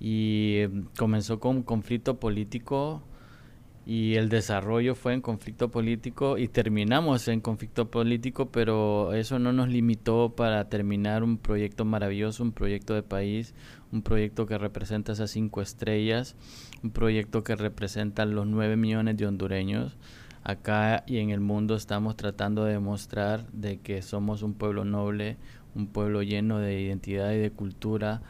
y 0.00 0.62
mm, 0.70 0.80
comenzó 0.96 1.40
con 1.40 1.56
un 1.56 1.62
conflicto 1.62 2.18
político 2.18 3.02
y 3.86 4.14
el 4.16 4.28
desarrollo 4.28 4.94
fue 4.94 5.14
en 5.14 5.20
conflicto 5.20 5.70
político 5.70 6.38
y 6.38 6.48
terminamos 6.48 7.28
en 7.28 7.40
conflicto 7.40 7.90
político, 7.90 8.50
pero 8.50 9.14
eso 9.14 9.38
no 9.38 9.52
nos 9.52 9.68
limitó 9.68 10.34
para 10.36 10.68
terminar 10.68 11.22
un 11.22 11.38
proyecto 11.38 11.84
maravilloso, 11.84 12.42
un 12.42 12.52
proyecto 12.52 12.94
de 12.94 13.02
país, 13.02 13.54
un 13.90 14.02
proyecto 14.02 14.46
que 14.46 14.58
representa 14.58 15.12
esas 15.12 15.30
cinco 15.30 15.62
estrellas, 15.62 16.36
un 16.82 16.90
proyecto 16.90 17.42
que 17.42 17.56
representa 17.56 18.26
los 18.26 18.46
nueve 18.46 18.76
millones 18.76 19.16
de 19.16 19.26
hondureños. 19.26 19.96
Acá 20.42 21.04
y 21.06 21.18
en 21.18 21.30
el 21.30 21.40
mundo 21.40 21.74
estamos 21.74 22.16
tratando 22.16 22.64
de 22.64 22.72
demostrar 22.72 23.46
de 23.52 23.78
que 23.78 24.02
somos 24.02 24.42
un 24.42 24.54
pueblo 24.54 24.84
noble, 24.84 25.36
un 25.74 25.86
pueblo 25.86 26.22
lleno 26.22 26.58
de 26.58 26.80
identidad 26.80 27.32
y 27.32 27.38
de 27.38 27.50
cultura, 27.50 28.22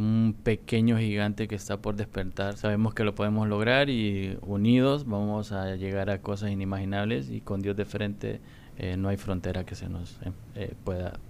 un 0.00 0.34
pequeño 0.42 0.98
gigante 0.98 1.46
que 1.48 1.54
está 1.54 1.76
por 1.76 1.96
despertar. 1.96 2.56
Sabemos 2.56 2.94
que 2.94 3.04
lo 3.04 3.14
podemos 3.14 3.48
lograr 3.48 3.90
y 3.90 4.38
unidos 4.42 5.06
vamos 5.06 5.52
a 5.52 5.76
llegar 5.76 6.10
a 6.10 6.20
cosas 6.20 6.50
inimaginables 6.50 7.30
y 7.30 7.40
con 7.40 7.60
Dios 7.60 7.76
de 7.76 7.84
frente 7.84 8.40
eh, 8.78 8.96
no 8.96 9.08
hay 9.08 9.16
frontera 9.16 9.64
que 9.64 9.74
se 9.74 9.88
nos 9.88 10.18
eh, 10.54 10.74
pueda 10.84 11.20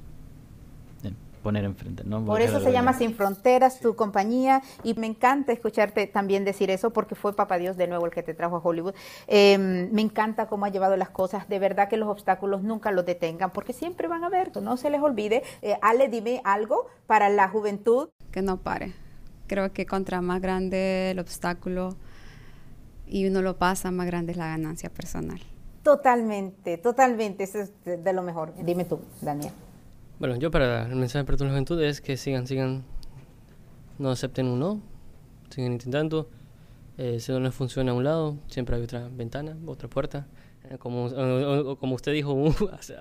poner 1.42 1.64
enfrente. 1.64 2.04
¿no? 2.04 2.24
Por 2.24 2.40
eso 2.40 2.60
se 2.60 2.72
llama 2.72 2.92
Sin 2.92 3.14
Fronteras, 3.14 3.80
tu 3.80 3.96
compañía, 3.96 4.62
y 4.84 4.94
me 4.94 5.06
encanta 5.06 5.52
escucharte 5.52 6.06
también 6.06 6.44
decir 6.44 6.70
eso, 6.70 6.90
porque 6.90 7.14
fue 7.14 7.32
Papá 7.32 7.58
Dios 7.58 7.76
de 7.76 7.86
nuevo 7.86 8.06
el 8.06 8.12
que 8.12 8.22
te 8.22 8.34
trajo 8.34 8.56
a 8.56 8.60
Hollywood. 8.60 8.94
Em, 9.26 9.90
me 9.92 10.02
encanta 10.02 10.46
cómo 10.46 10.66
ha 10.66 10.68
llevado 10.68 10.96
las 10.96 11.10
cosas, 11.10 11.48
de 11.48 11.58
verdad 11.58 11.88
que 11.88 11.96
los 11.96 12.08
obstáculos 12.08 12.62
nunca 12.62 12.92
los 12.92 13.04
detengan, 13.04 13.50
porque 13.50 13.72
siempre 13.72 14.08
van 14.08 14.24
a 14.24 14.26
haber, 14.26 14.50
no 14.60 14.76
se 14.76 14.90
les 14.90 15.00
olvide. 15.00 15.42
Eh, 15.62 15.76
Ale, 15.82 16.08
dime 16.08 16.40
algo 16.44 16.86
para 17.06 17.28
la 17.28 17.48
juventud. 17.48 18.10
Que 18.30 18.42
no 18.42 18.58
pare. 18.58 18.92
Creo 19.46 19.72
que 19.72 19.86
contra 19.86 20.20
más 20.20 20.40
grande 20.40 21.10
el 21.10 21.18
obstáculo 21.18 21.96
y 23.06 23.26
uno 23.26 23.42
lo 23.42 23.56
pasa, 23.56 23.90
más 23.90 24.06
grande 24.06 24.32
es 24.32 24.38
la 24.38 24.46
ganancia 24.46 24.88
personal. 24.88 25.40
Totalmente, 25.82 26.78
totalmente, 26.78 27.44
eso 27.44 27.58
es 27.58 27.72
de 27.84 28.12
lo 28.12 28.22
mejor. 28.22 28.52
Dime 28.64 28.84
tú, 28.84 29.00
Daniel. 29.20 29.52
Bueno, 30.20 30.36
yo 30.36 30.50
para 30.50 30.86
el 30.86 30.96
mensaje 30.96 31.24
para 31.24 31.38
toda 31.38 31.48
la 31.48 31.54
juventud 31.54 31.82
es 31.82 32.00
que 32.00 32.16
sigan, 32.16 32.46
sigan, 32.46 32.84
no 33.98 34.10
acepten 34.10 34.46
un 34.46 34.60
no, 34.60 34.80
sigan 35.48 35.72
intentando. 35.72 36.28
Eh, 36.98 37.18
si 37.18 37.32
no 37.32 37.40
les 37.40 37.54
funciona 37.54 37.92
a 37.92 37.94
un 37.94 38.04
lado, 38.04 38.36
siempre 38.46 38.76
hay 38.76 38.82
otra 38.82 39.08
ventana, 39.08 39.56
otra 39.66 39.88
puerta. 39.88 40.26
Eh, 40.70 40.78
como, 40.78 41.76
como 41.78 41.94
usted 41.96 42.12
dijo, 42.12 42.32
un, 42.34 42.54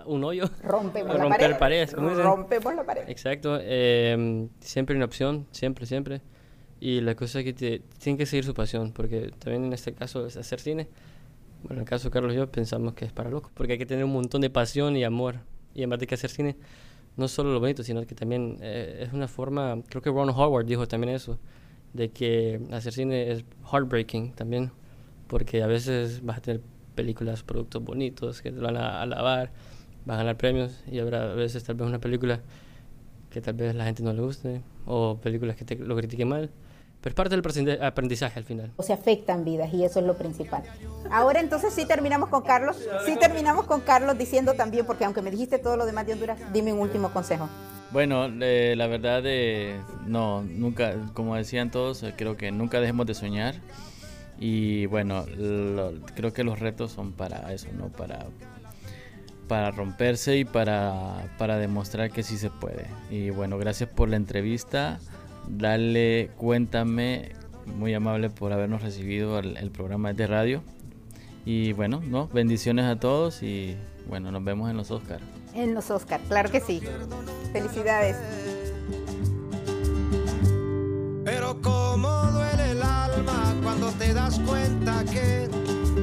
un 0.05 0.23
hoyo. 0.23 0.49
Rompemos 0.63 1.17
la 1.17 1.29
pared. 1.29 1.57
Paredes, 1.57 1.93
Rompemos 1.93 2.75
la 2.75 2.83
pared. 2.83 3.03
Exacto. 3.07 3.59
Eh, 3.61 4.47
siempre 4.59 4.95
una 4.95 5.05
opción, 5.05 5.47
siempre, 5.51 5.85
siempre. 5.85 6.21
Y 6.79 7.01
la 7.01 7.15
cosa 7.15 7.39
es 7.39 7.45
que 7.45 7.53
te, 7.53 7.79
tienen 7.99 8.17
que 8.17 8.25
seguir 8.25 8.45
su 8.45 8.53
pasión, 8.53 8.91
porque 8.91 9.31
también 9.37 9.65
en 9.65 9.73
este 9.73 9.93
caso 9.93 10.25
es 10.25 10.35
hacer 10.37 10.59
cine. 10.59 10.87
Bueno, 11.61 11.75
en 11.75 11.79
el 11.79 11.85
caso 11.85 12.07
de 12.07 12.13
Carlos 12.13 12.33
y 12.33 12.37
yo 12.37 12.49
pensamos 12.49 12.93
que 12.93 13.05
es 13.05 13.11
para 13.11 13.29
locos, 13.29 13.51
porque 13.53 13.73
hay 13.73 13.79
que 13.79 13.85
tener 13.85 14.05
un 14.05 14.13
montón 14.13 14.41
de 14.41 14.49
pasión 14.49 14.95
y 14.95 15.03
amor. 15.03 15.41
Y 15.75 15.81
además 15.81 15.99
de 15.99 16.07
que 16.07 16.15
hacer 16.15 16.29
cine, 16.29 16.55
no 17.17 17.27
solo 17.27 17.51
lo 17.51 17.59
bonito, 17.59 17.83
sino 17.83 18.05
que 18.07 18.15
también 18.15 18.57
eh, 18.61 19.03
es 19.05 19.13
una 19.13 19.27
forma, 19.27 19.77
creo 19.89 20.01
que 20.01 20.09
Ron 20.09 20.29
Howard 20.29 20.65
dijo 20.65 20.87
también 20.87 21.13
eso, 21.13 21.37
de 21.93 22.11
que 22.11 22.61
hacer 22.71 22.93
cine 22.93 23.31
es 23.31 23.43
heartbreaking 23.71 24.33
también, 24.33 24.71
porque 25.27 25.61
a 25.61 25.67
veces 25.67 26.23
vas 26.23 26.37
a 26.37 26.41
tener 26.41 26.61
películas, 26.99 27.43
productos 27.43 27.83
bonitos 27.83 28.41
que 28.41 28.51
te 28.51 28.59
van 28.59 28.75
a 28.75 29.01
alabar, 29.01 29.51
vas 30.05 30.15
a 30.15 30.17
ganar 30.17 30.37
premios 30.37 30.83
y 30.91 30.99
habrá 30.99 31.31
a 31.31 31.35
veces 31.35 31.63
tal 31.63 31.75
vez 31.75 31.87
una 31.87 31.99
película 31.99 32.41
que 33.29 33.39
tal 33.41 33.53
vez 33.53 33.73
la 33.73 33.85
gente 33.85 34.03
no 34.03 34.11
le 34.11 34.21
guste 34.21 34.61
o 34.85 35.17
películas 35.17 35.55
que 35.55 35.63
te 35.65 35.75
lo 35.75 35.95
critiquen 35.95 36.27
mal 36.27 36.49
pero 37.01 37.11
es 37.11 37.15
parte 37.15 37.63
del 37.63 37.81
aprendizaje 37.81 38.39
al 38.39 38.45
final. 38.45 38.71
O 38.75 38.83
se 38.83 38.91
afectan 38.91 39.45
vidas 39.45 39.73
y 39.73 39.85
eso 39.85 39.99
es 40.01 40.05
lo 40.05 40.17
principal. 40.17 40.63
Ahora 41.09 41.39
entonces 41.39 41.73
sí 41.73 41.85
terminamos 41.85 42.27
con 42.27 42.41
Carlos. 42.41 42.75
Sí 43.05 43.15
terminamos 43.17 43.65
con 43.65 43.81
Carlos 43.81 44.17
diciendo 44.17 44.53
también, 44.53 44.85
porque 44.85 45.05
aunque 45.05 45.21
me 45.21 45.31
dijiste 45.31 45.59
todo 45.59 45.77
lo 45.77 45.85
demás 45.85 46.05
de 46.07 46.13
Honduras, 46.13 46.39
dime 46.51 46.73
un 46.73 46.79
último 46.79 47.11
consejo. 47.11 47.47
Bueno, 47.91 48.27
eh, 48.41 48.75
la 48.77 48.87
verdad, 48.87 49.21
eh, 49.25 49.79
no, 50.05 50.43
nunca, 50.43 50.93
como 51.13 51.35
decían 51.35 51.71
todos, 51.71 52.03
eh, 52.03 52.13
creo 52.17 52.35
que 52.35 52.51
nunca 52.51 52.81
dejemos 52.81 53.05
de 53.05 53.13
soñar. 53.13 53.55
Y 54.39 54.85
bueno, 54.85 55.25
creo 56.15 56.31
que 56.33 56.43
los 56.43 56.59
retos 56.59 56.91
son 56.91 57.11
para 57.11 57.53
eso, 57.53 57.67
¿no? 57.77 57.89
Para, 57.89 58.25
para 59.47 59.71
romperse 59.71 60.37
y 60.37 60.45
para, 60.45 61.33
para 61.37 61.57
demostrar 61.57 62.09
que 62.11 62.23
sí 62.23 62.37
se 62.37 62.49
puede. 62.49 62.87
Y 63.09 63.31
bueno, 63.31 63.57
gracias 63.57 63.89
por 63.89 64.07
la 64.07 64.15
entrevista. 64.15 64.99
Dale, 65.49 66.29
cuéntame, 66.37 67.33
muy 67.65 67.93
amable 67.93 68.29
por 68.29 68.53
habernos 68.53 68.81
recibido 68.81 69.39
el, 69.39 69.71
programa 69.71 70.13
de 70.13 70.27
radio. 70.27 70.63
Y 71.45 71.73
bueno, 71.73 72.01
¿no? 72.05 72.27
bendiciones 72.27 72.85
a 72.85 72.99
todos 72.99 73.43
y 73.43 73.75
bueno, 74.07 74.31
nos 74.31 74.43
vemos 74.43 74.69
en 74.69 74.77
los 74.77 74.91
Oscars. 74.91 75.23
En 75.53 75.73
los 75.73 75.89
Oscars, 75.89 76.23
claro 76.27 76.51
que 76.51 76.61
sí. 76.61 76.81
Felicidades. 77.51 78.15
Como 81.57 82.07
duele 82.31 82.71
el 82.71 82.81
alma 82.83 83.55
cuando 83.63 83.91
te 83.93 84.13
das 84.13 84.39
cuenta 84.39 85.03
que 85.05 85.49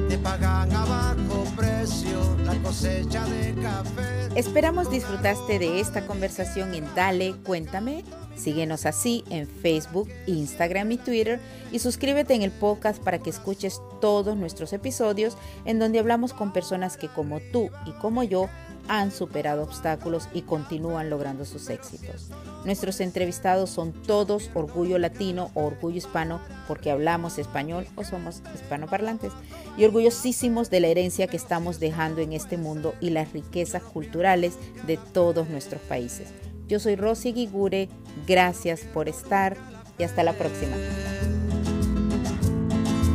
te 0.09 0.17
pagan 0.17 0.75
a 0.75 0.83
bajo 0.83 1.45
precio 1.55 2.35
la 2.43 2.53
cosecha 2.55 3.25
de 3.25 3.55
café. 3.61 4.27
Esperamos 4.35 4.91
disfrutaste 4.91 5.57
de 5.57 5.79
esta 5.79 6.05
conversación 6.05 6.75
en 6.75 6.93
Dale, 6.93 7.33
cuéntame 7.45 8.03
Síguenos 8.37 8.85
así 8.85 9.23
en 9.31 9.47
Facebook, 9.47 10.09
Instagram 10.27 10.91
y 10.91 10.97
Twitter 10.97 11.39
y 11.71 11.79
suscríbete 11.79 12.35
en 12.35 12.43
el 12.43 12.51
podcast 12.51 13.01
para 13.01 13.17
que 13.17 13.31
escuches 13.31 13.81
todos 13.99 14.37
nuestros 14.37 14.73
episodios 14.73 15.35
en 15.65 15.79
donde 15.79 15.97
hablamos 15.97 16.33
con 16.33 16.53
personas 16.53 16.97
que 16.97 17.07
como 17.07 17.39
tú 17.39 17.71
y 17.87 17.91
como 17.93 18.23
yo 18.23 18.47
han 18.87 19.11
superado 19.11 19.63
obstáculos 19.63 20.27
y 20.33 20.41
continúan 20.41 21.09
logrando 21.09 21.45
sus 21.45 21.69
éxitos. 21.69 22.29
Nuestros 22.65 22.99
entrevistados 22.99 23.69
son 23.69 23.93
todos 23.93 24.49
orgullo 24.53 24.97
latino 24.97 25.51
o 25.53 25.65
orgullo 25.65 25.97
hispano 25.97 26.41
porque 26.67 26.91
hablamos 26.91 27.37
español 27.37 27.87
o 27.95 28.03
somos 28.03 28.41
hispanoparlantes 28.55 29.31
y 29.77 29.85
orgullosísimos 29.85 30.69
de 30.69 30.79
la 30.79 30.87
herencia 30.87 31.27
que 31.27 31.37
estamos 31.37 31.79
dejando 31.79 32.21
en 32.21 32.33
este 32.33 32.57
mundo 32.57 32.93
y 32.99 33.11
las 33.11 33.33
riquezas 33.33 33.83
culturales 33.83 34.55
de 34.85 34.97
todos 34.97 35.49
nuestros 35.49 35.81
países. 35.81 36.29
Yo 36.67 36.79
soy 36.79 36.95
Rosy 36.95 37.31
Guigure, 37.31 37.87
gracias 38.25 38.81
por 38.81 39.07
estar, 39.07 39.55
y 39.97 40.03
hasta 40.03 40.23
la 40.23 40.33
próxima. 40.33 40.75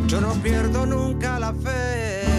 Yo 0.07 0.21
no 0.21 0.33
pierdo 0.43 0.87
nunca 0.87 1.39
la 1.39 1.55
fe 1.55 2.32